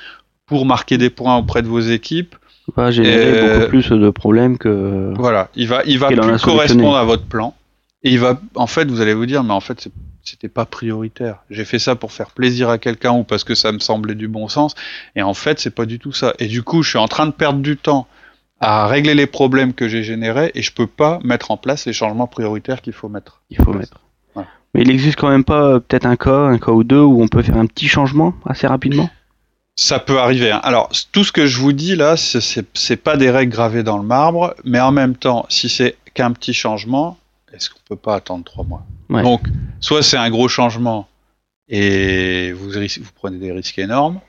pour 0.47 0.67
marquer 0.67 0.99
des 0.99 1.11
points 1.11 1.37
auprès 1.37 1.63
de 1.63 1.69
vos 1.69 1.81
équipes 1.81 2.37
va 2.77 2.91
générer 2.91 3.59
beaucoup 3.59 3.69
plus 3.71 3.89
de 3.91 4.11
problèmes 4.11 4.59
que. 4.59 5.13
Voilà, 5.17 5.49
il 5.57 5.67
va, 5.67 5.83
il 5.87 5.99
va 5.99 6.09
plus 6.09 6.43
correspondre 6.43 6.97
à 6.97 7.05
votre 7.05 7.25
plan. 7.25 7.55
Et 8.03 8.11
il 8.13 8.19
va, 8.19 8.41
en 8.55 8.67
fait, 8.67 8.89
vous 8.89 9.01
allez 9.01 9.15
vous 9.15 9.27
dire, 9.27 9.45
mais 9.45 9.53
en 9.53 9.61
fait, 9.61 9.81
c'est 9.81 9.93
c'était 10.25 10.49
pas 10.49 10.67
prioritaire. 10.67 11.39
J'ai 11.51 11.65
fait 11.65 11.79
ça 11.79 11.97
pour 11.97 12.13
faire 12.13 12.31
plaisir 12.31 12.69
à 12.69 12.79
quelqu'un 12.79 13.13
ou 13.13 13.25
parce 13.25 13.45
que 13.45 13.55
ça 13.55 13.73
me 13.73 13.79
semblait 13.79 14.15
du 14.15 14.29
bon 14.29 14.49
sens. 14.49 14.75
Et 15.17 15.23
en 15.23 15.35
fait, 15.35 15.61
c'est 15.61 15.75
pas 15.75 15.87
du 15.87 15.99
tout 15.99 16.13
ça. 16.13 16.35
Et 16.39 16.47
du 16.47 16.63
coup, 16.63 16.83
je 16.83 16.91
suis 16.91 16.99
en 16.99 17.09
train 17.09 17.27
de 17.27 17.33
perdre 17.33 17.61
du 17.61 17.77
temps 17.77 18.07
à 18.61 18.87
régler 18.87 19.15
les 19.15 19.27
problèmes 19.27 19.73
que 19.73 19.89
j'ai 19.89 20.03
générés 20.03 20.51
et 20.55 20.63
je 20.63 20.73
peux 20.73 20.87
pas 20.87 21.19
mettre 21.25 21.51
en 21.51 21.57
place 21.57 21.87
les 21.87 21.93
changements 21.93 22.27
prioritaires 22.27 22.83
qu'il 22.83 22.93
faut 22.93 23.09
mettre. 23.09 23.41
Il 23.51 23.57
faut 23.57 23.73
mettre. 23.73 24.01
Mais 24.75 24.83
il 24.83 24.91
existe 24.91 25.19
quand 25.19 25.31
même 25.31 25.45
pas 25.45 25.63
euh, 25.63 25.81
peut-être 25.81 26.07
un 26.07 26.17
cas, 26.17 26.47
un 26.47 26.59
cas 26.59 26.71
ou 26.71 26.85
deux 26.85 27.01
où 27.01 27.21
on 27.23 27.29
peut 27.29 27.43
faire 27.43 27.57
un 27.57 27.67
petit 27.67 27.89
changement 27.89 28.35
assez 28.47 28.67
rapidement? 28.67 29.11
Ça 29.75 29.99
peut 29.99 30.19
arriver. 30.19 30.53
Hein. 30.53 30.61
Alors, 30.63 30.91
tout 31.11 31.25
ce 31.25 31.33
que 31.33 31.47
je 31.47 31.59
vous 31.59 31.73
dis 31.73 31.97
là, 31.97 32.17
c'est 32.17 32.97
pas 32.97 33.17
des 33.17 33.31
règles 33.31 33.53
gravées 33.53 33.83
dans 33.83 33.97
le 33.97 34.05
marbre, 34.05 34.55
mais 34.65 34.79
en 34.79 34.93
même 34.93 35.17
temps, 35.17 35.47
si 35.49 35.69
c'est 35.69 35.97
qu'un 36.15 36.33
petit 36.33 36.53
changement, 36.53 37.19
est-ce 37.53 37.71
qu'on 37.71 37.81
peut 37.89 37.97
pas 37.97 38.17
attendre 38.17 38.45
trois 38.45 38.65
mois? 38.65 38.85
Donc, 39.23 39.43
soit 39.81 40.03
c'est 40.03 40.17
un 40.17 40.31
gros 40.31 40.49
changement 40.49 41.09
et 41.71 42.53
vous, 42.53 42.71
vous 42.71 43.11
prenez 43.15 43.39
des 43.39 43.53
risques 43.53 43.79
énormes, 43.79 44.21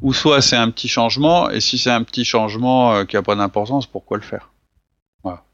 ou 0.00 0.12
soit 0.12 0.40
c'est 0.40 0.56
un 0.56 0.70
petit 0.70 0.88
changement, 0.88 1.50
et 1.50 1.60
si 1.60 1.78
c'est 1.78 1.90
un 1.90 2.02
petit 2.02 2.24
changement 2.24 2.92
euh, 2.92 3.04
qui 3.04 3.16
n'a 3.16 3.22
pas 3.22 3.36
d'importance, 3.36 3.86
pourquoi 3.86 4.16
le 4.16 4.22
faire? 4.22 4.50
Voilà. 5.22 5.44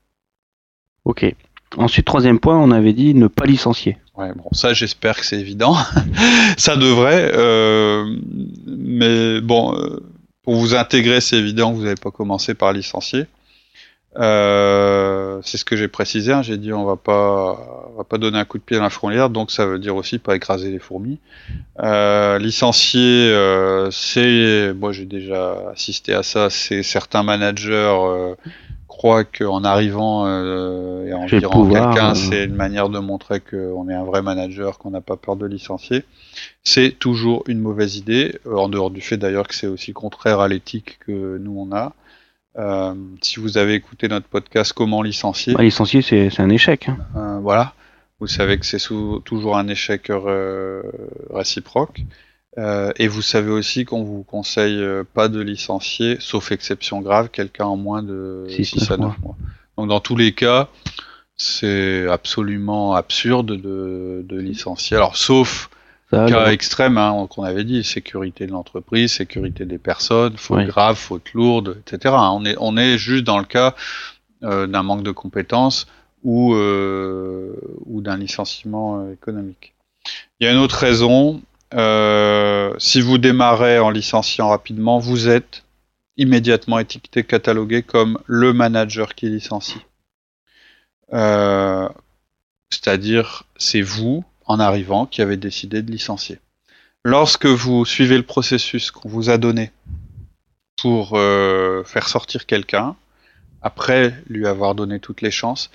Ok. 1.05 1.35
Ensuite, 1.77 2.07
troisième 2.07 2.39
point, 2.39 2.57
on 2.57 2.71
avait 2.71 2.93
dit 2.93 3.15
ne 3.15 3.27
pas 3.27 3.47
licencier. 3.47 3.99
Ouais, 4.17 4.33
bon, 4.35 4.45
ça 4.53 4.75
j'espère 4.75 5.19
que 5.19 5.25
c'est 5.25 5.41
évident. 5.41 5.75
ça 6.59 6.77
devrait, 6.77 7.33
euh, 7.35 8.15
mais 8.67 9.41
bon, 9.41 9.75
euh, 9.75 10.01
pour 10.43 10.57
vous 10.57 10.75
intégrer, 10.75 11.21
c'est 11.21 11.39
évident 11.39 11.73
que 11.73 11.77
vous 11.77 11.85
n'avez 11.85 12.01
pas 12.01 12.11
commencé 12.11 12.55
par 12.55 12.73
licencier. 12.73 13.27
Euh, 14.19 15.41
c'est 15.43 15.57
ce 15.57 15.65
que 15.65 15.77
j'ai 15.77 15.89
précisé. 15.89 16.33
Hein. 16.33 16.43
J'ai 16.43 16.59
dit 16.59 16.73
on 16.73 16.85
va 16.85 16.97
pas, 16.97 17.89
on 17.93 17.97
va 17.97 18.05
pas 18.05 18.19
donner 18.19 18.39
un 18.39 18.45
coup 18.45 18.59
de 18.59 18.63
pied 18.63 18.77
dans 18.77 18.83
la 18.83 18.91
fourmilière, 18.91 19.31
donc 19.31 19.51
ça 19.51 19.67
veut 19.67 19.79
dire 19.79 19.97
aussi 19.97 20.19
pas 20.19 20.37
écraser 20.37 20.71
les 20.71 20.79
fourmis. 20.79 21.19
Euh, 21.81 22.39
licencier, 22.39 23.31
euh, 23.31 23.91
c'est, 23.91 24.75
moi 24.75 24.93
j'ai 24.93 25.07
déjà 25.07 25.71
assisté 25.73 26.13
à 26.13 26.23
ça. 26.23 26.51
C'est 26.51 26.83
certains 26.83 27.23
managers 27.23 27.73
euh, 27.73 28.35
croient 28.87 29.25
qu'en 29.25 29.65
arrivant 29.65 30.27
euh, 30.27 31.07
et 31.07 31.15
en 31.15 31.25
virant 31.25 31.67
quelqu'un, 31.67 32.15
c'est 32.15 32.45
une 32.45 32.55
manière 32.55 32.91
de 32.91 32.99
montrer 32.99 33.41
qu'on 33.41 33.89
est 33.89 33.95
un 33.95 34.05
vrai 34.05 34.21
manager, 34.21 34.77
qu'on 34.77 34.91
n'a 34.91 35.01
pas 35.01 35.17
peur 35.17 35.37
de 35.37 35.47
licencier. 35.47 36.05
C'est 36.65 36.99
toujours 36.99 37.45
une 37.47 37.61
mauvaise 37.61 37.97
idée, 37.97 38.39
en 38.45 38.69
dehors 38.69 38.91
du 38.91 39.01
fait 39.01 39.17
d'ailleurs 39.17 39.49
que 39.49 39.55
c'est 39.55 39.67
aussi 39.67 39.95
contraire 39.95 40.41
à 40.41 40.49
l'éthique 40.49 40.99
que 41.07 41.39
nous 41.39 41.59
on 41.59 41.75
a. 41.75 41.95
Euh, 42.59 42.95
si 43.23 43.41
vous 43.41 43.57
avez 43.57 43.75
écouté 43.75 44.09
notre 44.09 44.27
podcast 44.27 44.73
Comment 44.73 45.03
licencier. 45.03 45.55
Bah, 45.55 45.63
licencier, 45.63 46.03
c'est 46.03 46.41
un 46.41 46.51
échec. 46.51 46.89
Hein. 46.89 46.99
Euh, 47.17 47.39
voilà. 47.41 47.75
Vous 48.21 48.27
savez 48.27 48.59
que 48.59 48.67
c'est 48.67 48.79
toujours 49.25 49.57
un 49.57 49.69
échec 49.69 50.13
réciproque. 51.31 52.03
Euh, 52.59 52.93
et 52.97 53.09
vous 53.09 53.23
savez 53.23 53.51
aussi 53.51 53.85
qu'on 53.85 54.05
vous 54.05 54.23
conseille 54.23 54.85
pas 55.15 55.29
de 55.29 55.41
licencier, 55.41 56.19
sauf 56.21 56.53
exception 56.53 57.01
grave, 57.01 57.31
quelqu'un 57.31 57.65
en 57.65 57.77
moins 57.77 58.03
de 58.03 58.47
6 58.49 58.91
à 58.91 58.97
9 58.97 59.19
mois. 59.21 59.37
Donc 59.77 59.89
dans 59.89 60.01
tous 60.01 60.17
les 60.17 60.33
cas, 60.33 60.69
c'est 61.37 62.07
absolument 62.09 62.95
absurde 62.95 63.61
de, 63.61 64.23
de, 64.25 64.39
licencier. 64.39 64.97
Alors 64.97 65.17
sauf 65.17 65.71
Cas 66.13 66.53
extrême, 66.53 66.99
hein, 66.99 67.27
qu'on 67.31 67.43
avait 67.43 67.65
dit, 67.65 67.83
sécurité 67.85 68.47
de 68.47 68.53
l'entreprise, 68.53 69.13
sécurité 69.13 69.65
des 69.65 69.79
personnes, 69.79 70.37
faute 70.37 70.67
grave, 70.67 70.97
faute 70.97 71.33
lourde, 71.33 71.79
etc. 71.81 72.15
On 72.33 72.45
est, 72.45 72.55
on 72.61 72.77
est 72.77 72.99
juste 72.99 73.25
dans 73.25 73.39
le 73.39 73.47
cas 73.47 73.75
euh, 74.43 74.67
d'un 74.67 74.83
manque 74.83 75.03
de 75.03 75.11
compétences 75.11 75.87
ou, 76.23 76.55
euh, 76.55 77.57
ou 77.87 78.03
d'un 78.03 78.19
licenciement 78.19 79.01
euh, 79.01 79.15
économique. 79.15 79.75
Il 80.39 80.45
y 80.45 80.51
a 80.51 80.53
une 80.53 80.59
autre 80.59 80.77
raison. 80.77 81.41
Euh, 81.73 82.75
si 82.77 83.01
vous 83.01 83.17
démarrez 83.17 83.79
en 83.79 83.89
licenciant 83.89 84.51
rapidement, 84.51 84.99
vous 84.99 85.29
êtes 85.29 85.65
immédiatement 86.19 86.79
étiqueté, 86.79 87.25
catalogué 87.25 87.83
comme 87.83 88.19
le 88.27 88.53
manager 88.53 89.15
qui 89.15 89.31
licencie. 89.31 89.81
Euh, 91.15 91.89
c'est-à-dire, 92.69 93.45
c'est 93.57 93.81
vous 93.81 94.25
en 94.47 94.61
arrivant 94.61 95.07
qui 95.07 95.23
avait 95.23 95.37
décidé 95.37 95.83
de 95.83 95.91
licencier. 95.91 96.39
Lorsque 97.05 97.47
vous 97.47 97.85
suivez 97.85 98.17
le 98.17 98.23
processus 98.23 98.91
qu'on 98.91 99.09
vous 99.09 99.31
a 99.31 99.39
donné 99.39 99.73
pour 100.81 101.13
euh, 101.15 101.83
faire 101.85 102.09
sortir 102.09 102.47
quelqu'un, 102.47 102.97
après 103.61 104.15
lui 104.29 104.47
avoir 104.47 104.75
donné 104.75 105.01
toutes 105.01 105.21
les 105.21 105.31
chances, 105.31 105.71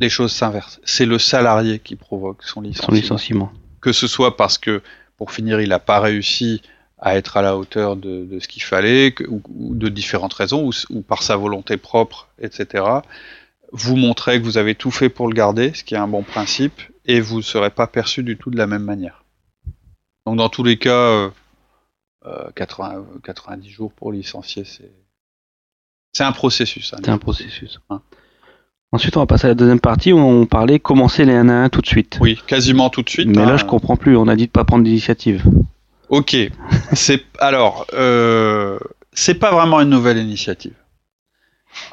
les 0.00 0.08
choses 0.08 0.32
s'inversent. 0.32 0.80
C'est 0.84 1.06
le 1.06 1.18
salarié 1.18 1.78
qui 1.78 1.96
provoque 1.96 2.42
son 2.42 2.60
licenciement. 2.60 2.86
Son 2.86 2.92
licenciement. 2.92 3.52
que 3.80 3.92
ce 3.92 4.06
soit 4.06 4.36
parce 4.36 4.58
que, 4.58 4.82
pour 5.16 5.32
finir, 5.32 5.60
il 5.60 5.70
n'a 5.70 5.78
pas 5.78 6.00
réussi 6.00 6.62
à 6.98 7.16
être 7.16 7.36
à 7.36 7.42
la 7.42 7.56
hauteur 7.56 7.96
de, 7.96 8.38
ce 8.38 8.48
qu'il 8.48 8.62
fallait, 8.62 9.14
ou, 9.28 9.42
de 9.74 9.88
différentes 9.88 10.34
raisons, 10.34 10.70
ou, 10.90 11.02
par 11.02 11.22
sa 11.22 11.36
volonté 11.36 11.76
propre, 11.76 12.28
etc. 12.40 12.84
Vous 13.72 13.96
montrez 13.96 14.38
que 14.38 14.44
vous 14.44 14.58
avez 14.58 14.74
tout 14.74 14.90
fait 14.90 15.08
pour 15.08 15.26
le 15.26 15.34
garder, 15.34 15.72
ce 15.74 15.82
qui 15.84 15.94
est 15.94 15.98
un 15.98 16.08
bon 16.08 16.22
principe, 16.22 16.80
et 17.04 17.20
vous 17.20 17.38
ne 17.38 17.42
serez 17.42 17.70
pas 17.70 17.86
perçu 17.86 18.22
du 18.22 18.36
tout 18.36 18.50
de 18.50 18.56
la 18.56 18.66
même 18.66 18.84
manière. 18.84 19.24
Donc 20.26 20.36
dans 20.36 20.48
tous 20.48 20.62
les 20.62 20.78
cas, 20.78 21.30
80, 22.54 22.94
euh, 22.96 23.02
90 23.24 23.66
euh, 23.66 23.70
jours 23.70 23.92
pour 23.92 24.12
licencier, 24.12 24.64
c'est 24.64 24.92
c'est 26.12 26.24
un 26.24 26.32
processus. 26.32 26.92
Hein. 26.92 26.98
c'est 27.02 27.10
un 27.10 27.18
processus. 27.18 27.80
Hein. 27.88 28.02
Ensuite, 28.92 29.16
on 29.16 29.20
va 29.20 29.26
passer 29.26 29.46
à 29.46 29.48
la 29.48 29.54
deuxième 29.54 29.80
partie 29.80 30.12
où 30.12 30.18
on 30.18 30.44
parlait 30.44 30.78
commencer 30.78 31.24
les 31.24 31.32
1 31.32 31.48
à 31.48 31.64
1 31.64 31.68
tout 31.70 31.80
de 31.80 31.86
suite. 31.86 32.18
Oui, 32.20 32.38
quasiment 32.46 32.90
tout 32.90 33.02
de 33.02 33.08
suite. 33.08 33.28
Mais 33.28 33.46
là, 33.46 33.54
hein. 33.54 33.56
je 33.56 33.64
comprends 33.64 33.96
plus. 33.96 34.18
On 34.18 34.28
a 34.28 34.36
dit 34.36 34.46
de 34.46 34.50
pas 34.50 34.64
prendre 34.64 34.84
d'initiative. 34.84 35.42
Ok. 36.10 36.36
c'est 36.92 37.24
alors, 37.38 37.86
euh, 37.94 38.78
c'est 39.14 39.36
pas 39.36 39.50
vraiment 39.50 39.80
une 39.80 39.88
nouvelle 39.88 40.18
initiative. 40.18 40.74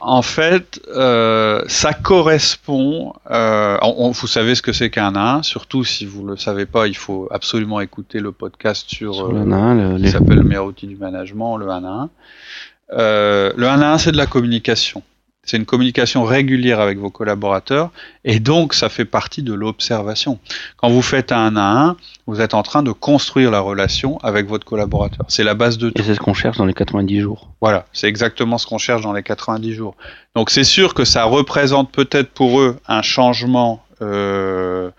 En 0.02 0.22
fait, 0.22 0.82
euh, 0.94 1.64
ça 1.68 1.94
correspond. 1.94 3.14
Euh, 3.32 3.78
vous 3.82 4.28
savez 4.28 4.56
ce 4.56 4.62
que 4.62 4.74
c'est 4.74 4.90
qu'un 4.90 5.16
1 5.16 5.44
Surtout 5.44 5.84
si 5.84 6.06
vous 6.06 6.26
le 6.26 6.38
savez 6.38 6.66
pas, 6.66 6.88
il 6.88 6.96
faut 6.96 7.28
absolument 7.32 7.80
écouter 7.80 8.20
le 8.20 8.32
podcast 8.32 8.90
sur, 8.90 9.32
le 9.32 9.42
1 9.42 9.98
qui 9.98 10.10
s'appelle 10.10 10.38
le 10.38 10.44
meilleur 10.44 10.66
outil 10.66 10.88
du 10.88 10.96
management, 10.96 11.58
le 11.58 11.70
1 11.70 11.84
1. 11.84 12.10
le 12.92 13.66
1 13.66 13.82
1, 13.82 13.98
c'est 13.98 14.12
de 14.12 14.18
la 14.18 14.26
communication. 14.26 15.04
C'est 15.50 15.58
une 15.58 15.66
communication 15.66 16.26
régulière 16.26 16.80
avec 16.80 17.00
vos 17.00 17.10
collaborateurs 17.10 17.90
et 18.24 18.40
donc 18.40 18.76
ça 18.76 18.88
fait 18.88 19.04
partie 19.04 19.42
de 19.42 19.52
l'observation. 19.52 20.38
Quand 20.78 20.90
vous 20.90 21.02
faites 21.02 21.32
un 21.32 21.56
1 21.56 21.58
à 21.58 21.86
1, 21.88 21.98
vous 22.28 22.40
êtes 22.40 22.54
en 22.54 22.62
train 22.62 22.84
de 22.84 22.92
construire 22.92 23.50
la 23.50 23.60
relation 23.60 24.20
avec 24.20 24.46
votre 24.46 24.64
collaborateur. 24.64 25.26
C'est 25.28 25.44
la 25.44 25.56
base 25.56 25.80
de 25.80 25.90
tout. 25.90 26.00
Et 26.00 26.06
c'est 26.06 26.14
ce 26.14 26.20
qu'on 26.20 26.36
cherche 26.36 26.58
dans 26.58 26.66
les 26.66 26.76
90 26.76 27.20
jours. 27.22 27.50
Voilà, 27.62 27.88
c'est 27.94 28.06
exactement 28.06 28.60
ce 28.60 28.68
qu'on 28.68 28.78
cherche 28.78 29.02
dans 29.02 29.12
les 29.12 29.24
90 29.24 29.74
jours. 29.74 29.96
Donc 30.36 30.52
c'est 30.52 30.64
sûr 30.64 30.94
que 30.94 31.04
ça 31.04 31.24
représente 31.24 31.92
peut-être 31.92 32.30
pour 32.30 32.60
eux 32.60 32.78
un 32.88 33.02
changement 33.02 33.84
euh, 34.04 34.92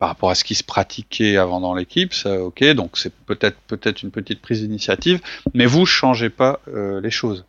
par 0.00 0.08
rapport 0.08 0.30
à 0.30 0.34
ce 0.34 0.42
qui 0.42 0.56
se 0.56 0.64
pratiquait 0.64 1.36
avant 1.36 1.60
dans 1.60 1.76
l'équipe, 1.76 2.14
ça, 2.14 2.40
ok, 2.40 2.64
donc 2.72 2.98
c'est 2.98 3.12
peut-être 3.14 3.58
peut-être 3.68 4.02
une 4.02 4.10
petite 4.10 4.42
prise 4.42 4.60
d'initiative, 4.60 5.20
mais 5.54 5.66
vous 5.66 5.86
changez 5.86 6.30
pas 6.30 6.58
euh, 6.66 7.00
les 7.00 7.12
choses. 7.12 7.44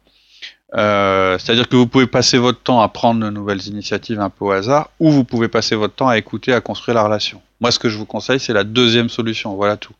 Euh, 0.75 1.37
c'est-à-dire 1.39 1.67
que 1.67 1.75
vous 1.75 1.87
pouvez 1.87 2.07
passer 2.07 2.37
votre 2.37 2.59
temps 2.59 2.81
à 2.81 2.87
prendre 2.89 3.25
de 3.25 3.29
nouvelles 3.29 3.65
initiatives 3.67 4.19
un 4.19 4.29
peu 4.29 4.45
au 4.45 4.51
hasard, 4.51 4.91
ou 4.99 5.11
vous 5.11 5.23
pouvez 5.23 5.47
passer 5.47 5.75
votre 5.75 5.95
temps 5.95 6.07
à 6.07 6.17
écouter, 6.17 6.53
à 6.53 6.61
construire 6.61 6.95
la 6.95 7.03
relation. 7.03 7.41
Moi, 7.59 7.71
ce 7.71 7.79
que 7.79 7.89
je 7.89 7.97
vous 7.97 8.05
conseille, 8.05 8.39
c'est 8.39 8.53
la 8.53 8.63
deuxième 8.63 9.09
solution. 9.09 9.55
Voilà 9.55 9.77
tout. 9.77 9.93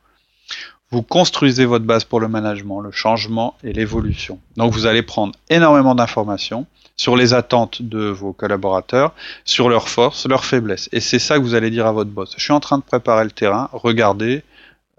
Vous 0.91 1.01
construisez 1.01 1.65
votre 1.65 1.86
base 1.86 2.03
pour 2.03 2.19
le 2.19 2.27
management, 2.27 2.82
le 2.82 2.91
changement 2.91 3.55
et 3.63 3.73
l'évolution. 3.73 4.39
Donc, 4.58 4.73
vous 4.73 4.86
allez 4.86 5.03
prendre 5.03 5.34
énormément 5.49 5.93
d'informations 5.93 6.65
sur 6.95 7.15
les 7.15 7.34
attentes 7.34 7.82
de 7.82 8.08
vos 8.08 8.34
collaborateurs, 8.34 9.13
sur 9.45 9.69
leurs 9.69 9.88
forces, 9.88 10.27
leurs 10.27 10.43
faiblesses. 10.45 10.89
Et 10.91 10.99
c'est 10.99 11.19
ça 11.19 11.38
que 11.38 11.41
vous 11.41 11.53
allez 11.53 11.69
dire 11.69 11.86
à 11.86 11.91
votre 11.91 12.10
boss. 12.10 12.34
Je 12.38 12.43
suis 12.43 12.53
en 12.53 12.60
train 12.60 12.77
de 12.77 12.84
préparer 12.84 13.23
le 13.23 13.32
terrain. 13.32 13.69
Regardez, 13.71 14.43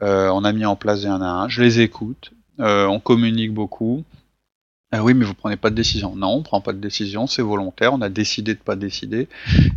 euh, 0.03 0.31
on 0.31 0.45
a 0.45 0.53
mis 0.53 0.65
en 0.65 0.77
place 0.77 1.03
des 1.03 1.09
1 1.09 1.21
à 1.21 1.27
1. 1.27 1.49
Je 1.49 1.61
les 1.61 1.81
écoute. 1.81 2.33
Euh, 2.61 2.87
on 2.87 3.01
communique 3.01 3.53
beaucoup. 3.53 4.05
Ah 4.93 5.05
oui, 5.05 5.15
mais 5.15 5.25
vous 5.25 5.35
prenez 5.35 5.57
pas 5.57 5.71
de 5.71 5.77
décision. 5.77 6.17
Non, 6.17 6.35
on 6.35 6.43
prend 6.43 6.61
pas 6.61 6.73
de 6.73 6.79
décision, 6.79 7.29
c'est 7.29 7.43
volontaire. 7.43 7.95
On 7.95 8.01
a 8.01 8.09
décidé 8.09 8.55
de 8.55 8.59
pas 8.59 8.75
décider, 8.75 9.29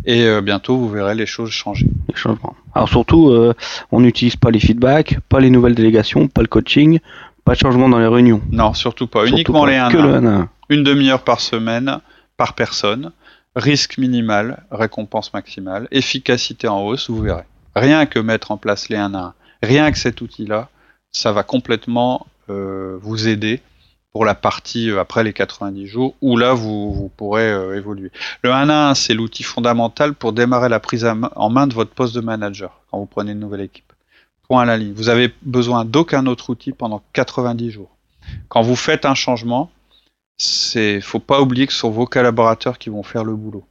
et 0.06 0.24
euh, 0.24 0.42
bientôt 0.42 0.76
vous 0.76 0.90
verrez 0.90 1.14
les 1.14 1.28
choses 1.28 1.52
changer. 1.52 1.86
Les 2.10 2.16
changements. 2.16 2.56
Alors 2.74 2.90
surtout, 2.90 3.30
euh, 3.30 3.54
on 3.92 4.00
n'utilise 4.00 4.36
pas 4.36 4.50
les 4.50 4.60
feedbacks, 4.60 5.20
pas 5.30 5.40
les 5.40 5.52
nouvelles 5.52 5.76
délégations, 5.76 6.28
pas 6.28 6.42
le 6.42 6.48
coaching, 6.48 7.00
pas 7.46 7.54
de 7.54 7.60
changement 7.60 7.90
dans 7.90 8.00
les 8.00 8.08
réunions. 8.08 8.42
Non, 8.52 8.74
surtout 8.74 9.06
pas. 9.06 9.28
Uniquement 9.28 9.66
les 9.66 9.76
1 9.76 9.92
que 9.92 9.98
le 9.98 10.16
1 10.16 10.50
Une 10.70 10.84
demi-heure 10.84 11.24
par 11.24 11.42
semaine, 11.42 12.00
par 12.36 12.56
personne. 12.56 13.12
Risque 13.56 14.00
minimal, 14.00 14.64
récompense 14.72 15.32
maximale, 15.32 15.88
efficacité 15.92 16.68
en 16.68 16.82
hausse, 16.82 17.12
vous 17.12 17.22
verrez. 17.22 17.44
Rien 17.76 18.08
que 18.08 18.18
mettre 18.18 18.50
en 18.50 18.58
place 18.58 18.90
les 18.90 18.98
1 18.98 19.14
à 19.14 19.20
1, 19.20 19.34
rien 19.62 19.92
que 19.92 20.00
cet 20.00 20.22
outil-là, 20.22 20.70
ça 21.12 21.32
va 21.34 21.44
complètement 21.44 22.26
euh, 22.50 22.98
vous 23.04 23.28
aider 23.28 23.62
pour 24.14 24.26
la 24.26 24.36
partie 24.36 24.92
euh, 24.92 25.02
après 25.02 25.24
les 25.24 25.34
90 25.34 25.88
jours, 25.88 26.16
où 26.22 26.38
là 26.38 26.54
vous, 26.54 26.94
vous 26.94 27.10
pourrez 27.10 27.52
euh, 27.52 27.76
évoluer. 27.76 28.12
Le 28.44 28.52
1 28.52 28.70
à 28.70 28.90
1, 28.92 28.94
c'est 28.94 29.14
l'outil 29.14 29.44
fondamental 29.44 30.14
pour 30.14 30.32
démarrer 30.32 30.70
la 30.70 30.80
prise 30.80 31.06
en 31.36 31.50
main 31.50 31.68
de 31.68 31.74
votre 31.74 31.92
poste 31.92 32.16
de 32.16 32.22
manager 32.22 32.80
quand 32.90 33.00
vous 33.00 33.08
prenez 33.08 33.32
une 33.32 33.40
nouvelle 33.40 33.62
équipe. 33.62 33.92
Point 34.48 34.62
à 34.62 34.66
la 34.66 34.78
ligne. 34.78 34.94
Vous 34.94 35.10
avez 35.10 35.34
besoin 35.42 35.84
d'aucun 35.84 36.28
autre 36.28 36.52
outil 36.52 36.72
pendant 36.72 37.02
90 37.14 37.72
jours. 37.72 37.98
Quand 38.50 38.62
vous 38.62 38.76
faites 38.76 39.06
un 39.06 39.16
changement, 39.16 39.72
c'est 40.38 41.02
faut 41.02 41.20
pas 41.20 41.42
oublier 41.42 41.68
que 41.68 41.74
ce 41.74 41.80
sont 41.80 41.92
vos 41.92 42.06
collaborateurs 42.06 42.78
qui 42.78 42.90
vont 42.90 43.04
faire 43.04 43.24
le 43.24 43.36
boulot. 43.36 43.66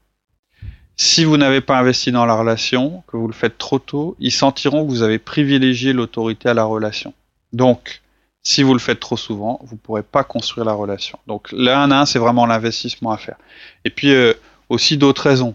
Si 0.96 1.24
vous 1.24 1.36
n'avez 1.36 1.60
pas 1.60 1.78
investi 1.78 2.12
dans 2.12 2.26
la 2.26 2.34
relation, 2.34 3.02
que 3.06 3.16
vous 3.16 3.26
le 3.26 3.32
faites 3.32 3.58
trop 3.58 3.78
tôt, 3.78 4.16
ils 4.18 4.32
sentiront 4.32 4.84
que 4.84 4.90
vous 4.90 5.02
avez 5.02 5.18
privilégié 5.18 5.92
l'autorité 5.92 6.48
à 6.48 6.54
la 6.54 6.64
relation. 6.64 7.14
Donc, 7.52 8.01
si 8.42 8.62
vous 8.62 8.72
le 8.72 8.80
faites 8.80 9.00
trop 9.00 9.16
souvent, 9.16 9.60
vous 9.64 9.76
ne 9.76 9.80
pourrez 9.80 10.02
pas 10.02 10.24
construire 10.24 10.64
la 10.66 10.72
relation. 10.72 11.18
Donc 11.26 11.52
le 11.52 11.70
1 11.70 11.90
à 11.90 12.00
1, 12.00 12.06
c'est 12.06 12.18
vraiment 12.18 12.46
l'investissement 12.46 13.12
à 13.12 13.16
faire. 13.16 13.36
Et 13.84 13.90
puis 13.90 14.12
euh, 14.12 14.34
aussi 14.68 14.96
d'autres 14.96 15.22
raisons. 15.22 15.54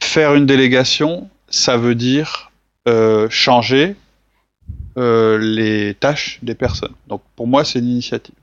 Faire 0.00 0.34
une 0.34 0.46
délégation, 0.46 1.28
ça 1.48 1.76
veut 1.76 1.94
dire 1.94 2.50
euh, 2.88 3.28
changer 3.30 3.96
euh, 4.96 5.38
les 5.38 5.94
tâches 5.94 6.38
des 6.42 6.54
personnes. 6.54 6.94
Donc 7.08 7.22
pour 7.34 7.46
moi, 7.46 7.64
c'est 7.64 7.80
une 7.80 7.88
initiative. 7.88 8.34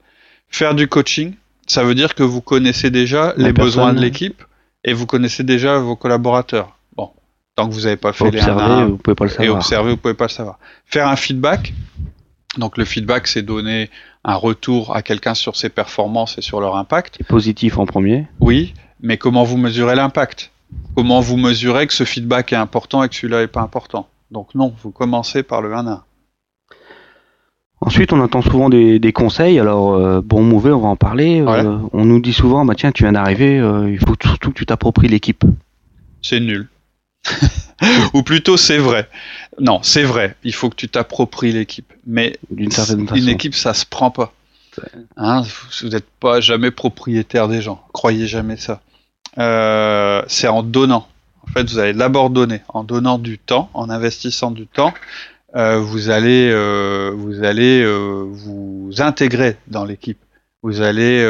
Faire 0.50 0.76
du 0.76 0.88
coaching, 0.88 1.36
ça 1.68 1.84
veut 1.84 1.96
dire 1.96 2.16
que 2.16 2.24
vous 2.24 2.42
connaissez 2.42 2.90
déjà 2.90 3.34
les 3.38 3.54
besoins 3.54 3.94
de 3.94 4.00
l'équipe 4.00 4.44
et 4.84 4.94
vous 4.94 5.06
connaissez 5.06 5.44
déjà 5.44 5.78
vos 5.78 5.96
collaborateurs. 5.96 6.76
Bon, 6.98 7.12
tant 7.56 7.70
que 7.70 7.74
vous 7.74 7.82
n'avez 7.82 7.98
pas 7.98 8.12
fait 8.14 8.32
les 8.32 8.42
1 8.42 8.58
à 8.58 8.64
1, 8.64 8.86
vous 8.88 8.98
pouvez 8.98 9.16
pas 9.16 9.26
le 9.26 9.30
savoir. 9.30 9.48
Et 9.48 9.50
observer, 9.50 9.92
vous 9.92 9.98
pouvez 9.98 10.16
pas 10.16 10.26
le 10.26 10.32
savoir. 10.32 10.60
Faire 10.86 11.08
un 11.08 11.16
feedback, 11.16 11.74
donc 12.58 12.78
le 12.78 12.86
feedback, 12.86 13.28
c'est 13.28 13.42
donner 13.42 13.90
un 14.24 14.36
retour 14.36 14.96
à 14.96 15.02
quelqu'un 15.02 15.34
sur 15.34 15.56
ses 15.56 15.70
performances 15.70 16.38
et 16.38 16.42
sur 16.42 16.60
leur 16.62 16.76
impact. 16.76 17.24
Positif 17.28 17.78
en 17.78 17.86
premier. 17.86 18.28
Oui, 18.40 18.74
mais 19.02 19.18
comment 19.18 19.44
vous 19.44 19.58
mesurez 19.58 19.96
l'impact? 19.96 20.52
Comment 20.96 21.20
vous 21.20 21.38
mesurez 21.38 21.88
que 21.88 21.94
ce 21.94 22.04
feedback 22.04 22.54
est 22.54 22.58
important 22.58 23.04
et 23.04 23.10
que 23.10 23.16
celui-là 23.16 23.42
n'est 23.42 23.48
pas 23.48 23.62
important? 23.62 24.08
Donc 24.32 24.54
non, 24.56 24.74
vous 24.84 24.92
commencez 24.92 25.44
par 25.44 25.62
le 25.62 25.74
1 25.74 25.88
1. 25.88 26.04
Ensuite, 27.82 28.12
on 28.12 28.20
entend 28.20 28.42
souvent 28.42 28.70
des, 28.70 29.14
conseils. 29.14 29.58
Alors, 29.58 29.94
euh, 29.94 30.22
bon, 30.22 30.44
mauvais, 30.44 30.72
on 30.72 30.82
va 30.82 30.90
en 30.90 30.96
parler. 30.98 31.42
Euh, 31.42 31.78
on 31.94 32.06
nous 32.06 32.20
dit 32.20 32.34
souvent, 32.34 32.66
bah 32.66 32.74
tiens, 32.76 32.92
tu 32.92 33.04
viens 33.04 33.14
d'arriver, 33.14 33.58
euh, 33.58 33.90
il 33.90 34.00
faut 34.00 34.16
surtout 34.22 34.52
que 34.52 34.58
tu 34.58 34.66
t'appropries 34.66 35.08
l'équipe. 35.08 35.46
C'est 36.22 36.42
nul. 36.42 36.68
Ou 38.14 38.24
plutôt, 38.24 38.58
c'est 38.58 38.78
vrai. 38.78 39.08
Non, 39.60 39.82
c'est 39.84 40.04
vrai. 40.04 40.36
Il 40.44 40.54
faut 40.54 40.70
que 40.70 40.76
tu 40.76 40.90
t'appropries 40.90 41.52
l'équipe. 41.52 41.92
Mais 42.06 42.38
d'une 42.50 42.72
certaine 42.72 43.08
façon. 43.08 43.22
Une 43.22 43.30
équipe, 43.30 43.56
ça 43.56 43.74
se 43.74 43.86
prend 43.86 44.12
pas. 44.12 44.34
Hein, 45.18 45.44
vous 45.82 45.90
n'êtes 45.90 46.10
pas 46.20 46.40
jamais 46.40 46.72
propriétaire 46.72 47.48
des 47.48 47.62
gens. 47.62 47.84
Croyez 47.94 48.28
jamais 48.28 48.58
ça. 48.58 48.82
Euh, 49.38 50.22
c'est 50.28 50.48
en 50.48 50.64
donnant. 50.64 51.08
En 51.44 51.48
fait, 51.48 51.70
vous 51.70 51.80
allez 51.80 51.94
d'abord 51.94 52.30
donner. 52.30 52.62
En 52.70 52.84
donnant 52.84 53.18
du 53.18 53.38
temps, 53.38 53.70
en 53.74 53.90
investissant 53.90 54.52
du 54.52 54.68
temps, 54.68 54.94
euh, 55.56 55.80
vous 55.80 56.10
allez, 56.10 56.50
euh, 56.52 57.12
vous 57.16 57.44
allez 57.44 57.86
vous 57.86 58.92
intégrer 59.00 59.58
dans 59.68 59.86
l'équipe. 59.86 60.20
Vous 60.62 60.82
allez 60.82 61.24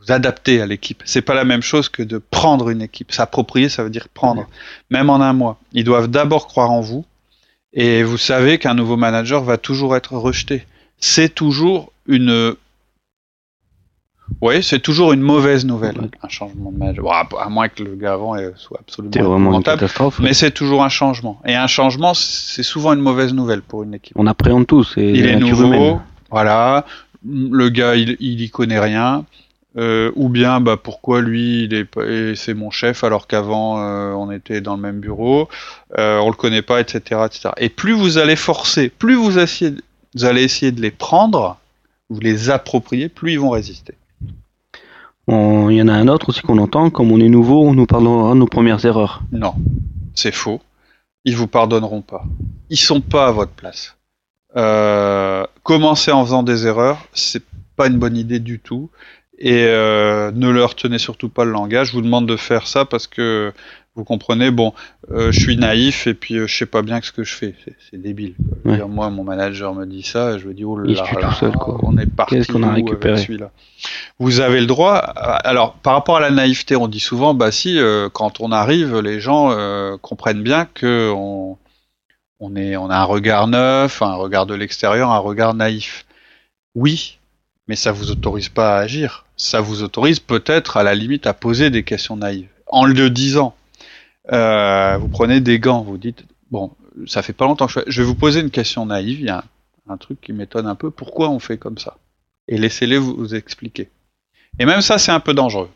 vous 0.00 0.12
adapter 0.12 0.60
à 0.60 0.66
l'équipe. 0.66 1.02
C'est 1.04 1.22
pas 1.22 1.34
la 1.34 1.44
même 1.44 1.62
chose 1.62 1.88
que 1.88 2.02
de 2.02 2.18
prendre 2.18 2.70
une 2.70 2.82
équipe. 2.82 3.12
S'approprier, 3.12 3.68
ça 3.68 3.82
veut 3.82 3.90
dire 3.90 4.08
prendre. 4.08 4.48
Même 4.90 5.10
en 5.10 5.20
un 5.20 5.32
mois. 5.32 5.58
Ils 5.72 5.84
doivent 5.84 6.08
d'abord 6.08 6.46
croire 6.46 6.70
en 6.70 6.80
vous. 6.80 7.04
Et 7.76 8.02
vous 8.02 8.16
savez 8.16 8.58
qu'un 8.58 8.74
nouveau 8.74 8.96
manager 8.96 9.44
va 9.44 9.58
toujours 9.58 9.94
être 9.96 10.14
rejeté. 10.14 10.64
C'est 10.98 11.32
toujours 11.32 11.92
une 12.06 12.56
oui, 14.40 14.62
c'est 14.62 14.80
toujours 14.80 15.12
une 15.12 15.20
mauvaise 15.20 15.64
nouvelle, 15.64 16.10
un 16.20 16.28
changement 16.28 16.72
de 16.72 16.78
manager. 16.78 17.06
à 17.38 17.48
moins 17.48 17.68
que 17.68 17.84
le 17.84 17.94
gars 17.94 18.14
avant 18.14 18.34
soit 18.56 18.80
absolument 18.80 19.30
vraiment 19.30 19.52
une 19.54 19.62
catastrophe. 19.62 20.18
Mais 20.18 20.34
c'est 20.34 20.50
toujours 20.50 20.82
un 20.82 20.88
changement. 20.88 21.40
Et 21.46 21.54
un 21.54 21.68
changement, 21.68 22.12
c'est 22.12 22.64
souvent 22.64 22.92
une 22.92 23.00
mauvaise 23.00 23.32
nouvelle 23.32 23.62
pour 23.62 23.84
une 23.84 23.94
équipe. 23.94 24.16
On 24.18 24.26
appréhende 24.26 24.66
tous. 24.66 24.94
Il 24.96 25.26
est 25.26 25.36
nouveau. 25.36 26.00
Voilà. 26.30 26.84
Le 27.24 27.68
gars, 27.68 27.94
il, 27.94 28.16
il 28.18 28.40
y 28.40 28.50
connaît 28.50 28.80
rien. 28.80 29.24
Euh, 29.78 30.10
ou 30.16 30.30
bien 30.30 30.60
bah 30.60 30.78
pourquoi 30.82 31.20
lui 31.20 31.64
il 31.64 31.74
est 31.74 31.86
c'est 32.34 32.54
mon 32.54 32.70
chef 32.70 33.04
alors 33.04 33.26
qu'avant 33.26 33.78
euh, 33.78 34.12
on 34.12 34.30
était 34.30 34.62
dans 34.62 34.74
le 34.74 34.80
même 34.80 35.00
bureau, 35.00 35.50
euh, 35.98 36.18
on 36.18 36.30
le 36.30 36.36
connaît 36.36 36.62
pas, 36.62 36.80
etc., 36.80 37.20
etc. 37.26 37.50
Et 37.58 37.68
plus 37.68 37.92
vous 37.92 38.16
allez 38.16 38.36
forcer, 38.36 38.88
plus 38.88 39.16
vous, 39.16 39.38
essayez, 39.38 39.74
vous 40.14 40.24
allez 40.24 40.44
essayer 40.44 40.72
de 40.72 40.80
les 40.80 40.90
prendre, 40.90 41.58
vous 42.08 42.20
les 42.20 42.48
approprier, 42.48 43.10
plus 43.10 43.32
ils 43.32 43.40
vont 43.40 43.50
résister. 43.50 43.94
Il 45.28 45.72
y 45.72 45.82
en 45.82 45.88
a 45.88 45.92
un 45.92 46.08
autre 46.08 46.28
aussi 46.28 46.40
qu'on 46.40 46.58
entend, 46.58 46.88
comme 46.90 47.10
on 47.10 47.18
est 47.18 47.28
nouveau, 47.28 47.66
on 47.66 47.74
nous 47.74 47.86
de 47.86 48.34
nos 48.34 48.46
premières 48.46 48.84
erreurs. 48.84 49.22
Non, 49.32 49.54
c'est 50.14 50.32
faux. 50.32 50.60
ils 51.24 51.36
vous 51.36 51.48
pardonneront 51.48 52.00
pas. 52.00 52.24
Ils 52.70 52.78
sont 52.78 53.00
pas 53.00 53.26
à 53.26 53.32
votre 53.32 53.50
place. 53.50 53.96
Euh, 54.56 55.44
commencer 55.64 56.12
en 56.12 56.24
faisant 56.24 56.42
des 56.42 56.66
erreurs, 56.66 56.98
c'est 57.12 57.42
pas 57.74 57.88
une 57.88 57.98
bonne 57.98 58.16
idée 58.16 58.38
du 58.38 58.58
tout. 58.58 58.88
Et 59.38 59.64
euh, 59.66 60.30
ne 60.32 60.48
leur 60.48 60.74
tenez 60.74 60.98
surtout 60.98 61.28
pas 61.28 61.44
le 61.44 61.50
langage. 61.50 61.88
Je 61.88 61.92
vous 61.92 62.02
demande 62.02 62.26
de 62.26 62.36
faire 62.36 62.66
ça 62.66 62.84
parce 62.84 63.06
que 63.06 63.52
vous 63.96 64.04
comprenez, 64.04 64.50
bon, 64.50 64.74
euh, 65.10 65.32
je 65.32 65.40
suis 65.40 65.56
naïf 65.56 66.06
et 66.06 66.12
puis 66.12 66.36
euh, 66.36 66.46
je 66.46 66.54
sais 66.54 66.66
pas 66.66 66.82
bien 66.82 67.00
ce 67.02 67.12
que 67.12 67.24
je 67.24 67.34
fais. 67.34 67.54
C'est 67.90 68.00
débile. 68.00 68.34
moi, 68.64 69.08
mon 69.08 69.24
manager 69.24 69.74
me 69.74 69.86
dit 69.86 70.02
ça, 70.02 70.34
et 70.34 70.38
je 70.38 70.46
me 70.46 70.52
dis, 70.52 70.64
oh 70.64 70.78
là 70.78 70.92
là, 70.92 71.30
on 71.82 71.96
est 71.96 72.06
parti 72.06 72.46
qu'on 72.46 72.62
a 72.62 72.72
récupéré 72.72 73.16
celui-là? 73.16 73.50
Vous 74.18 74.40
avez 74.40 74.60
le 74.60 74.66
droit. 74.66 74.96
Alors, 74.96 75.74
par 75.74 75.94
rapport 75.94 76.18
à 76.18 76.20
la 76.20 76.30
naïveté, 76.30 76.76
on 76.76 76.88
dit 76.88 77.00
souvent, 77.00 77.32
bah 77.32 77.50
si, 77.50 77.78
euh, 77.78 78.10
quand 78.10 78.40
on 78.40 78.52
arrive, 78.52 78.98
les 78.98 79.18
gens 79.18 79.56
comprennent 80.02 80.42
bien 80.42 80.66
que 80.66 81.10
on, 81.14 81.56
on, 82.38 82.54
est, 82.54 82.76
on 82.76 82.90
a 82.90 82.96
un 82.96 83.04
regard 83.04 83.48
neuf, 83.48 84.02
un 84.02 84.14
regard 84.14 84.44
de 84.44 84.54
l'extérieur, 84.54 85.10
un 85.10 85.18
regard 85.18 85.54
naïf. 85.54 86.04
Oui, 86.74 87.18
mais 87.68 87.76
ça 87.76 87.92
vous 87.92 88.10
autorise 88.10 88.48
pas 88.48 88.76
à 88.76 88.80
agir. 88.80 89.26
Ça 89.36 89.60
vous 89.60 89.82
autorise 89.82 90.20
peut-être, 90.20 90.76
à 90.76 90.82
la 90.82 90.94
limite, 90.94 91.26
à 91.26 91.34
poser 91.34 91.70
des 91.70 91.82
questions 91.82 92.16
naïves 92.16 92.48
en 92.66 92.84
le 92.84 93.10
disant. 93.10 93.54
Euh, 94.32 94.96
vous 94.96 95.08
prenez 95.08 95.40
des 95.40 95.58
gants, 95.58 95.82
vous 95.82 95.98
dites 95.98 96.24
bon, 96.50 96.72
ça 97.06 97.22
fait 97.22 97.32
pas 97.32 97.44
longtemps 97.44 97.66
que 97.66 97.80
je, 97.86 98.02
vais 98.02 98.06
vous 98.06 98.14
poser 98.14 98.40
une 98.40 98.50
question 98.50 98.86
naïve. 98.86 99.20
Il 99.20 99.26
y 99.26 99.30
a 99.30 99.44
un, 99.88 99.96
truc 99.96 100.20
qui 100.20 100.32
m'étonne 100.32 100.66
un 100.66 100.74
peu. 100.74 100.90
Pourquoi 100.90 101.30
on 101.30 101.38
fait 101.38 101.58
comme 101.58 101.78
ça? 101.78 101.96
Et 102.48 102.58
laissez-les 102.58 102.98
vous, 102.98 103.34
expliquer. 103.34 103.88
Et 104.58 104.66
même 104.66 104.80
ça, 104.80 104.98
c'est 104.98 105.12
un 105.12 105.20
peu 105.20 105.34
dangereux 105.34 105.70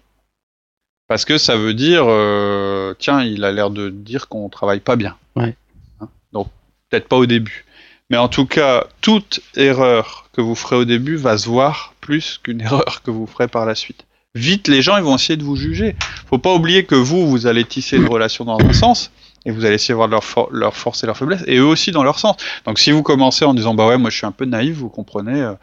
parce 1.07 1.25
que 1.25 1.39
ça 1.39 1.57
veut 1.57 1.75
dire 1.75 2.05
euh, 2.07 2.95
tiens, 2.99 3.23
il 3.23 3.45
a 3.45 3.51
l'air 3.51 3.71
de 3.71 3.91
dire 3.91 4.29
qu'on 4.29 4.49
travaille 4.49 4.79
pas 4.79 4.95
bien. 4.95 5.17
Ouais. 5.35 5.57
Hein? 6.01 6.09
Donc 6.33 6.49
peut-être 6.89 7.09
pas 7.09 7.17
au 7.17 7.27
début. 7.27 7.65
Mais 8.11 8.17
en 8.17 8.29
tout 8.29 8.47
cas, 8.47 8.87
toute 9.01 9.41
erreur 9.57 10.29
que 10.33 10.41
vous 10.41 10.55
ferez 10.55 10.77
au 10.77 10.85
début 10.85 11.17
va 11.17 11.39
se 11.39 11.49
voir 11.49 11.95
plus 12.01 12.39
qu'une 12.43 12.61
erreur 12.69 13.03
que 13.03 13.11
vous 13.11 13.27
ferez 13.27 13.49
par 13.49 13.65
la 13.65 13.75
suite 13.75 14.05
vite 14.35 14.69
les 14.69 14.83
gens 14.83 14.97
ils 14.97 15.03
vont 15.03 15.17
essayer 15.17 15.37
de 15.37 15.45
vous 15.45 15.57
juger. 15.57 15.97
Faut 16.27 16.39
pas 16.39 16.55
oublier 16.55 16.85
que 16.85 16.95
vous, 16.95 17.29
vous 17.29 17.47
allez 17.47 17.65
tisser 17.65 17.97
une 17.97 18.09
relation 18.09 18.45
dans 18.45 18.59
un 18.59 18.73
sens 18.73 19.11
et 19.47 19.51
vous 19.51 19.65
allez 19.65 19.77
essayer 19.77 19.95
de 19.95 19.97
voir 19.97 20.09
leur, 20.09 20.23
leur 20.53 20.77
force 20.77 21.03
et 21.03 21.07
leur 21.07 21.17
faiblesse 21.17 21.43
et 21.47 21.57
eux 21.57 21.67
aussi 21.67 21.91
dans 21.91 22.03
leur 22.03 22.19
sens. 22.19 22.37
Donc 22.67 22.79
si 22.79 22.91
vous 22.91 23.03
commencez 23.03 23.45
en 23.45 23.55
disant 23.55 23.75
bah 23.75 23.89
ouais 23.89 23.99
moi 23.99 24.11
je 24.11 24.17
suis 24.17 24.27
un 24.27 24.33
peu 24.33 24.45
naïf, 24.45 24.77
vous 24.77 24.89
comprenez, 24.89 25.41
euh, 25.41 25.55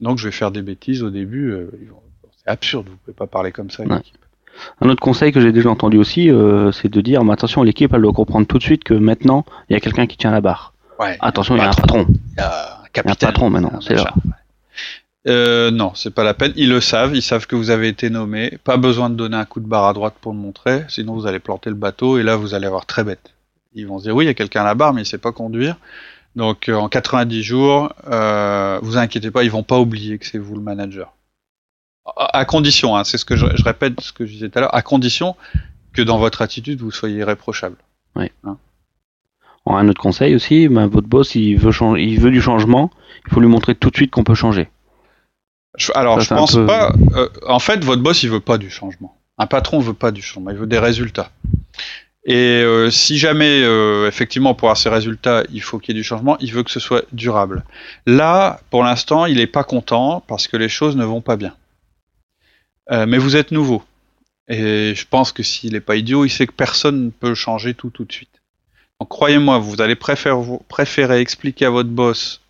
donc 0.00 0.18
je 0.18 0.26
vais 0.26 0.32
faire 0.32 0.50
des 0.50 0.62
bêtises 0.62 1.02
au 1.02 1.10
début, 1.10 1.50
euh, 1.50 1.70
c'est 2.38 2.50
absurde, 2.50 2.88
vous 2.88 2.96
pouvez 3.04 3.14
pas 3.14 3.26
parler 3.26 3.52
comme 3.52 3.70
ça. 3.70 3.84
Un 4.80 4.88
autre 4.88 5.00
conseil 5.00 5.32
que 5.32 5.40
j'ai 5.40 5.52
déjà 5.52 5.68
entendu 5.68 5.98
aussi, 5.98 6.30
euh, 6.30 6.72
c'est 6.72 6.88
de 6.88 7.00
dire 7.02 7.20
attention 7.30 7.62
l'équipe 7.62 7.92
elle 7.92 8.02
doit 8.02 8.14
comprendre 8.14 8.46
tout 8.46 8.56
de 8.56 8.62
suite 8.62 8.84
que 8.84 8.94
maintenant 8.94 9.44
il 9.68 9.74
y 9.74 9.76
a 9.76 9.80
quelqu'un 9.80 10.06
qui 10.06 10.16
tient 10.16 10.30
la 10.30 10.40
barre. 10.40 10.72
Ouais, 10.98 11.16
attention 11.20 11.56
il 11.56 11.58
y 11.58 11.62
a 11.62 11.68
un 11.68 11.72
patron. 11.72 12.06
Il 12.08 12.38
y 12.38 12.40
a 12.40 12.80
un 12.82 12.88
capitaine. 12.92 13.28
un 13.28 13.32
patron 13.32 13.50
maintenant, 13.50 13.80
c'est 13.80 13.94
là. 13.94 14.12
Euh, 15.28 15.70
non, 15.70 15.92
c'est 15.94 16.12
pas 16.12 16.22
la 16.22 16.34
peine. 16.34 16.52
Ils 16.56 16.68
le 16.68 16.80
savent, 16.80 17.14
ils 17.14 17.22
savent 17.22 17.46
que 17.46 17.56
vous 17.56 17.70
avez 17.70 17.88
été 17.88 18.10
nommé. 18.10 18.58
Pas 18.62 18.76
besoin 18.76 19.10
de 19.10 19.16
donner 19.16 19.36
un 19.36 19.44
coup 19.44 19.60
de 19.60 19.66
barre 19.66 19.86
à 19.86 19.92
droite 19.92 20.14
pour 20.20 20.32
le 20.32 20.38
montrer, 20.38 20.84
sinon 20.88 21.14
vous 21.14 21.26
allez 21.26 21.40
planter 21.40 21.70
le 21.70 21.76
bateau 21.76 22.18
et 22.18 22.22
là 22.22 22.36
vous 22.36 22.54
allez 22.54 22.66
avoir 22.66 22.86
très 22.86 23.02
bête. 23.02 23.34
Ils 23.74 23.86
vont 23.86 23.98
se 23.98 24.04
dire 24.04 24.14
oui, 24.14 24.24
il 24.24 24.28
y 24.28 24.30
a 24.30 24.34
quelqu'un 24.34 24.62
à 24.62 24.64
la 24.64 24.74
barre, 24.74 24.94
mais 24.94 25.02
il 25.02 25.06
sait 25.06 25.18
pas 25.18 25.32
conduire. 25.32 25.76
Donc 26.36 26.68
euh, 26.68 26.74
en 26.74 26.88
90 26.88 27.42
jours, 27.42 27.92
euh, 28.08 28.78
vous 28.82 28.98
inquiétez 28.98 29.30
pas, 29.30 29.42
ils 29.42 29.50
vont 29.50 29.62
pas 29.64 29.78
oublier 29.78 30.18
que 30.18 30.26
c'est 30.26 30.38
vous 30.38 30.54
le 30.54 30.60
manager. 30.60 31.12
À, 32.16 32.44
condition, 32.44 32.96
hein, 32.96 33.02
c'est 33.02 33.18
ce 33.18 33.24
que 33.24 33.34
je, 33.34 33.46
répète, 33.64 34.00
ce 34.00 34.12
que 34.12 34.26
je 34.26 34.32
disais 34.32 34.48
tout 34.48 34.58
à 34.58 34.62
l'heure, 34.62 34.74
à 34.74 34.82
condition 34.82 35.34
que 35.92 36.02
dans 36.02 36.18
votre 36.18 36.40
attitude 36.40 36.80
vous 36.80 36.92
soyez 36.92 37.16
irréprochable. 37.16 37.76
Oui. 38.14 38.30
Hein 38.44 38.58
un 39.66 39.88
autre 39.88 40.00
conseil 40.00 40.34
aussi, 40.34 40.68
ben, 40.68 40.86
votre 40.86 41.08
boss 41.08 41.34
il 41.34 41.56
veut, 41.56 41.72
il 41.98 42.20
veut 42.20 42.30
du 42.30 42.40
changement, 42.40 42.90
il 43.26 43.32
faut 43.32 43.40
lui 43.40 43.48
montrer 43.48 43.74
tout 43.74 43.90
de 43.90 43.96
suite 43.96 44.10
qu'on 44.10 44.24
peut 44.24 44.34
changer 44.34 44.68
alors, 45.94 46.20
je 46.20 46.28
pense 46.28 46.56
pas. 46.66 46.92
Euh, 47.14 47.28
en 47.46 47.58
fait, 47.58 47.84
votre 47.84 48.02
boss, 48.02 48.22
il 48.22 48.30
veut 48.30 48.40
pas 48.40 48.58
du 48.58 48.70
changement. 48.70 49.18
Un 49.38 49.46
patron 49.46 49.80
veut 49.80 49.94
pas 49.94 50.10
du 50.10 50.22
changement, 50.22 50.50
il 50.50 50.56
veut 50.56 50.66
des 50.66 50.78
résultats. 50.78 51.30
Et 52.24 52.34
euh, 52.34 52.90
si 52.90 53.18
jamais, 53.18 53.62
euh, 53.62 54.08
effectivement, 54.08 54.54
pour 54.54 54.68
avoir 54.68 54.78
ces 54.78 54.88
résultats, 54.88 55.44
il 55.52 55.62
faut 55.62 55.78
qu'il 55.78 55.94
y 55.94 55.98
ait 55.98 56.00
du 56.00 56.04
changement, 56.04 56.36
il 56.40 56.52
veut 56.52 56.62
que 56.62 56.70
ce 56.70 56.80
soit 56.80 57.04
durable. 57.12 57.64
Là, 58.06 58.60
pour 58.70 58.82
l'instant, 58.82 59.26
il 59.26 59.36
n'est 59.36 59.46
pas 59.46 59.64
content 59.64 60.24
parce 60.26 60.48
que 60.48 60.56
les 60.56 60.68
choses 60.68 60.96
ne 60.96 61.04
vont 61.04 61.20
pas 61.20 61.36
bien. 61.36 61.54
mais 62.90 63.18
vous 63.18 63.36
êtes 63.36 63.52
nouveau. 63.52 63.82
Et 64.48 64.94
je 64.94 65.06
pense 65.08 65.32
que 65.32 65.42
s'il 65.42 65.72
n'est 65.72 65.80
pas 65.80 65.96
idiot, 65.96 66.24
il 66.24 66.30
sait 66.30 66.46
que 66.46 66.52
personne 66.52 67.06
ne 67.06 67.10
peut 67.10 67.34
changer 67.34 67.74
tout 67.74 67.90
tout 67.90 68.04
de 68.04 68.12
suite. 68.12 68.35
Donc 69.00 69.08
croyez-moi, 69.08 69.58
vous 69.58 69.80
allez 69.80 69.94
préférer, 69.94 70.40
préférer 70.68 71.20
expliquer 71.20 71.66
à 71.66 71.70
votre 71.70 71.90
boss 71.90 72.40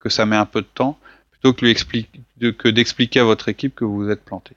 que 0.00 0.08
ça 0.08 0.26
met 0.26 0.36
un 0.36 0.46
peu 0.46 0.60
de 0.60 0.66
temps 0.74 0.98
que, 1.52 1.64
lui 1.64 2.06
que 2.56 2.68
d'expliquer 2.68 3.20
à 3.20 3.24
votre 3.24 3.48
équipe 3.48 3.74
que 3.74 3.84
vous 3.84 4.04
vous 4.04 4.10
êtes 4.10 4.24
planté. 4.24 4.52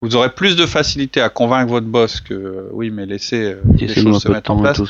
Vous 0.00 0.16
aurez 0.16 0.30
plus 0.34 0.56
de 0.56 0.66
facilité 0.66 1.20
à 1.20 1.28
convaincre 1.28 1.70
votre 1.70 1.86
boss 1.86 2.20
que 2.20 2.68
oui, 2.72 2.90
mais 2.90 3.06
laissez 3.06 3.52
euh, 3.52 3.62
les 3.78 3.86
choses 3.88 4.22
se 4.22 4.28
mettre 4.28 4.50
en 4.50 4.60
place, 4.60 4.82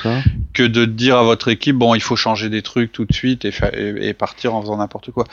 que 0.54 0.62
de 0.62 0.86
dire 0.86 1.18
à 1.18 1.22
votre 1.22 1.48
équipe 1.48 1.76
bon, 1.76 1.94
il 1.94 2.00
faut 2.00 2.16
changer 2.16 2.48
des 2.48 2.62
trucs 2.62 2.92
tout 2.92 3.04
de 3.04 3.12
suite 3.12 3.44
et, 3.44 3.52
et, 3.74 4.14
partir 4.14 4.54
en 4.54 4.62
faisant 4.62 4.78
n'importe 4.78 5.10
quoi. 5.10 5.26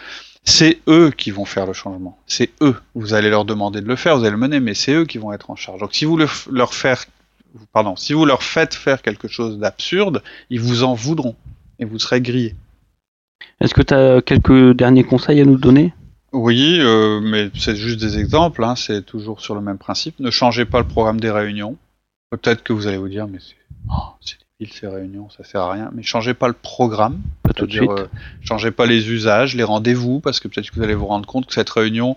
C'est 0.43 0.79
eux 0.87 1.11
qui 1.15 1.31
vont 1.31 1.45
faire 1.45 1.65
le 1.65 1.73
changement. 1.73 2.19
C'est 2.27 2.49
eux. 2.61 2.75
Vous 2.93 3.13
allez 3.13 3.29
leur 3.29 3.45
demander 3.45 3.79
de 3.79 3.87
le 3.87 3.95
faire, 3.95 4.17
vous 4.17 4.23
allez 4.23 4.31
le 4.31 4.37
mener, 4.37 4.59
mais 4.59 4.73
c'est 4.73 4.93
eux 4.93 5.05
qui 5.05 5.17
vont 5.17 5.31
être 5.31 5.49
en 5.49 5.55
charge. 5.55 5.79
Donc 5.79 5.95
si 5.95 6.03
vous 6.03 6.17
leur 6.17 6.73
faire, 6.73 7.05
pardon, 7.73 7.95
si 7.95 8.13
vous 8.13 8.25
leur 8.25 8.43
faites 8.43 8.73
faire 8.73 9.01
quelque 9.01 9.27
chose 9.27 9.59
d'absurde, 9.59 10.23
ils 10.49 10.59
vous 10.59 10.83
en 10.83 10.93
voudront 10.93 11.35
et 11.79 11.85
vous 11.85 11.99
serez 11.99 12.21
grillé. 12.21 12.55
Est-ce 13.61 13.73
que 13.73 13.81
tu 13.81 13.93
as 13.93 14.21
quelques 14.21 14.75
derniers 14.75 15.03
conseils 15.03 15.41
à 15.41 15.45
nous 15.45 15.57
donner? 15.57 15.93
Oui, 16.31 16.77
euh, 16.79 17.19
mais 17.21 17.49
c'est 17.55 17.75
juste 17.75 17.99
des 17.99 18.19
exemples, 18.19 18.63
hein, 18.63 18.75
c'est 18.75 19.03
toujours 19.05 19.41
sur 19.41 19.55
le 19.55 19.61
même 19.61 19.77
principe. 19.77 20.19
Ne 20.19 20.29
changez 20.29 20.65
pas 20.65 20.79
le 20.79 20.87
programme 20.87 21.19
des 21.19 21.31
réunions. 21.31 21.75
Peut-être 22.29 22.61
que 22.61 22.73
vous 22.73 22.85
allez 22.85 22.97
vous 22.97 23.09
dire, 23.09 23.27
mais 23.27 23.39
c'est 23.39 23.55
oh, 23.89 24.13
débile 24.59 24.73
ces 24.73 24.87
réunions, 24.87 25.29
ça 25.31 25.43
sert 25.43 25.61
à 25.61 25.71
rien. 25.71 25.89
Mais 25.93 26.03
changez 26.03 26.35
pas 26.35 26.47
le 26.47 26.53
programme. 26.53 27.21
Pas 27.41 27.53
tout 27.53 27.65
de 27.65 27.71
suite. 27.71 27.89
Euh, 27.89 28.05
changez 28.41 28.69
pas 28.69 28.85
les 28.85 29.09
usages, 29.09 29.55
les 29.55 29.63
rendez-vous, 29.63 30.19
parce 30.19 30.39
que 30.39 30.47
peut-être 30.47 30.69
que 30.69 30.75
vous 30.75 30.83
allez 30.83 30.93
vous 30.93 31.07
rendre 31.07 31.25
compte 31.25 31.47
que 31.47 31.53
cette 31.53 31.69
réunion, 31.69 32.15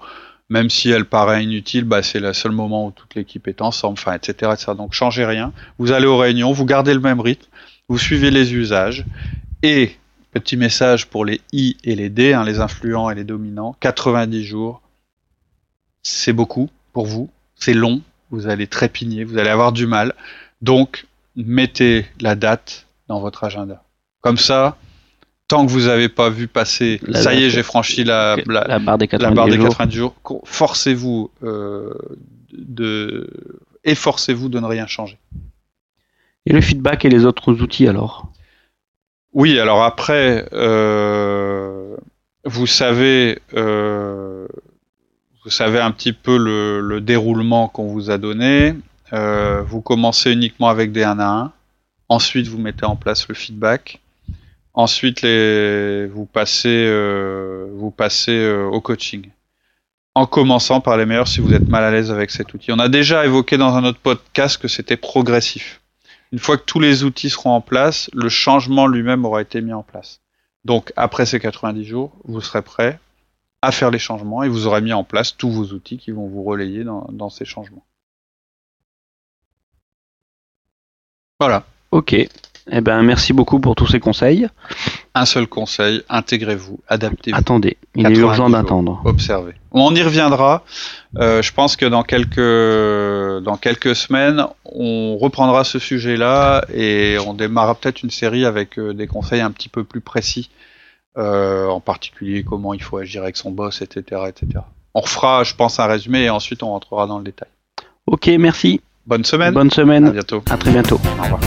même 0.53 0.71
si 0.71 0.91
elle 0.91 1.05
paraît 1.05 1.43
inutile, 1.43 1.85
bah, 1.85 2.03
c'est 2.03 2.21
le 2.21 2.33
seul 2.33 2.53
moment 2.53 2.87
où 2.87 2.91
toute 2.91 3.15
l'équipe 3.15 3.49
est 3.49 3.61
ensemble, 3.63 3.99
etc. 4.15 4.53
Donc 4.77 4.93
changez 4.93 5.25
rien. 5.25 5.53
Vous 5.79 5.93
allez 5.93 6.07
aux 6.07 6.19
réunions, 6.19 6.53
vous 6.53 6.67
gardez 6.67 6.95
le 6.95 7.01
même 7.01 7.21
rythme, 7.21 7.49
vous 7.89 7.99
suivez 7.99 8.31
les 8.31 8.55
usages, 8.55 9.05
et 9.63 9.97
Petit 10.33 10.57
message 10.57 11.09
pour 11.09 11.27
les 11.27 11.43
I 11.53 11.77
et 11.85 11.95
les 11.95 12.09
D, 12.09 12.33
hein, 12.33 12.43
les 12.43 12.59
influents 12.59 13.11
et 13.11 13.15
les 13.15 13.23
dominants. 13.23 13.77
90 13.81 14.43
jours, 14.43 14.81
c'est 16.03 16.33
beaucoup 16.33 16.71
pour 16.95 17.05
vous, 17.05 17.29
c'est 17.55 17.75
long, 17.75 18.01
vous 18.31 18.47
allez 18.47 18.67
trépigner, 18.67 19.25
vous 19.25 19.37
allez 19.37 19.51
avoir 19.51 19.73
du 19.73 19.87
mal. 19.87 20.15
Donc, 20.63 21.07
mettez 21.37 22.07
la 22.19 22.35
date 22.35 22.87
dans 23.09 23.21
votre 23.21 23.45
agenda. 23.45 23.85
Comme 24.23 24.39
ça, 24.39 24.79
tant 25.53 25.67
que 25.67 25.71
vous 25.71 25.87
n'avez 25.89 26.09
pas 26.09 26.31
vu 26.31 26.49
passer, 26.49 26.99
ça 27.13 27.35
y 27.35 27.45
est, 27.45 27.51
j'ai 27.51 27.63
franchi 27.63 28.05
la, 28.05 28.37
barre 28.47 28.97
des 28.97 29.07
90, 29.07 29.91
jours, 29.91 30.15
forcez-vous 30.45 31.31
euh, 31.45 31.93
de, 32.53 33.29
efforcez-vous 33.85 34.49
de 34.49 34.59
ne 34.61 34.67
rien 34.67 34.87
changer. 34.87 35.19
Et 36.47 36.55
le 36.55 36.63
feedback 36.63 37.05
et 37.05 37.11
les 37.11 37.27
autres 37.27 37.53
outils 37.61 37.87
alors? 37.87 38.33
Oui, 39.35 39.61
alors 39.61 39.83
après, 39.83 40.47
euh, 40.55 41.97
vous 42.47 42.67
savez, 42.67 43.39
euh, 43.55 44.49
vous 45.45 45.51
savez 45.51 45.81
un 45.81 45.91
petit 45.91 46.15
peu 46.15 46.39
le, 46.39 47.01
déroulement 47.03 47.69
qu'on 47.69 47.89
vous 47.89 48.11
a 48.11 48.17
donné. 48.17 48.75
Euh, 49.13 49.61
vous 49.61 49.83
commencez 49.83 50.33
uniquement 50.33 50.69
avec 50.69 50.93
des 50.93 51.05
1 51.05 51.19
à 51.19 51.29
1. 51.29 51.53
Ensuite, 52.09 52.47
vous 52.47 52.59
mettez 52.59 52.87
en 52.87 52.97
place 52.97 53.29
le 53.29 53.35
feedback. 53.35 54.02
Ensuite, 54.75 55.23
les, 55.23 56.07
vous 56.07 56.25
passez, 56.25 56.87
vous 57.73 57.91
passez 57.91 58.51
au 58.51 58.81
coaching. 58.81 59.31
En 60.15 60.27
commençant 60.27 60.81
par 60.81 60.97
les 60.97 61.07
meilleurs 61.07 61.29
si 61.29 61.41
vous 61.41 61.55
êtes 61.55 61.69
mal 61.69 61.85
à 61.85 61.91
l'aise 61.91 62.11
avec 62.11 62.31
cet 62.31 62.53
outil. 62.53 62.73
On 62.73 62.79
a 62.79 62.89
déjà 62.89 63.25
évoqué 63.25 63.57
dans 63.57 63.75
un 63.75 63.85
autre 63.85 63.99
podcast 63.99 64.61
que 64.61 64.69
c'était 64.69 64.97
progressif. 64.97 65.81
Une 66.33 66.39
fois 66.39 66.57
que 66.57 66.65
tous 66.65 66.81
les 66.81 67.05
outils 67.05 67.31
seront 67.31 67.51
en 67.51 67.61
place, 67.61 68.11
le 68.15 68.29
changement 68.31 68.87
lui-même 68.87 69.25
aura 69.25 69.43
été 69.43 69.61
mis 69.61 69.75
en 69.75 69.83
place. 69.83 70.21
Donc 70.65 70.93
après 70.97 71.27
ces 71.27 71.41
90 71.41 71.85
jours, 71.85 72.13
vous 72.25 72.41
serez 72.41 72.63
prêt 72.63 72.99
à 73.61 73.71
faire 73.71 73.91
les 73.91 73.99
changements 73.99 74.43
et 74.43 74.49
vous 74.49 74.67
aurez 74.67 74.81
mis 74.81 74.93
en 74.93 75.05
place 75.05 75.37
tous 75.37 75.51
vos 75.51 75.67
outils 75.73 75.99
qui 75.99 76.11
vont 76.11 76.27
vous 76.27 76.43
relayer 76.43 76.85
dans, 76.85 77.31
ces 77.31 77.45
changements. 77.45 77.85
Voilà. 81.39 81.65
Ok. 81.91 82.15
Eh 82.71 82.81
ben, 82.81 83.03
merci 83.03 83.33
beaucoup 83.33 83.59
pour 83.59 83.75
tous 83.75 83.89
ces 83.89 84.01
conseils. 84.01 84.47
Un 85.15 85.25
seul 85.25 85.47
conseil, 85.47 86.03
intégrez-vous, 86.09 86.81
adaptez-vous. 86.89 87.37
Attendez, 87.37 87.77
il 87.97 88.07
est 88.07 88.17
urgent 88.17 88.49
d'attendre. 88.49 89.03
Observez. 89.05 89.55
On 89.73 89.95
y 89.95 90.03
reviendra. 90.03 90.65
Euh, 91.19 91.43
je 91.43 91.53
pense 91.53 91.77
que 91.77 91.87
dans 91.87 92.03
quelques, 92.05 93.45
dans 93.45 93.57
quelques 93.57 93.97
semaines, 93.97 94.47
on 94.65 95.17
reprendra 95.19 95.65
ce 95.65 95.79
sujet-là 95.79 96.65
et 96.73 97.17
on 97.27 97.35
démarrera 97.35 97.75
peut-être 97.75 98.03
une 98.03 98.11
série 98.11 98.45
avec 98.45 98.79
des 98.79 99.07
conseils 99.07 99.41
un 99.41 99.51
petit 99.51 99.69
peu 99.69 99.83
plus 99.83 100.01
précis, 100.01 100.51
en 101.17 101.81
particulier 101.81 102.45
comment 102.45 102.75
il 102.75 102.83
faut 102.83 102.99
agir 102.99 103.23
avec 103.23 103.37
son 103.37 103.51
boss, 103.51 103.83
etc., 103.83 104.23
etc. 104.29 104.61
On 104.95 105.01
refera, 105.01 105.43
je 105.43 105.55
pense, 105.55 105.81
un 105.81 105.87
résumé 105.87 106.25
et 106.25 106.31
ensuite 106.31 106.63
on 106.63 106.69
rentrera 106.69 107.07
dans 107.07 107.19
le 107.19 107.25
détail. 107.25 107.49
Ok, 108.07 108.29
merci. 108.39 108.81
Bonne 109.07 109.25
semaine. 109.25 109.55
Bonne 109.55 109.71
semaine. 109.71 110.07
À 110.07 110.11
bientôt. 110.11 110.43
À 110.51 110.57
très 110.57 110.71
bientôt. 110.71 111.01
Au 111.19 111.23
revoir. 111.23 111.41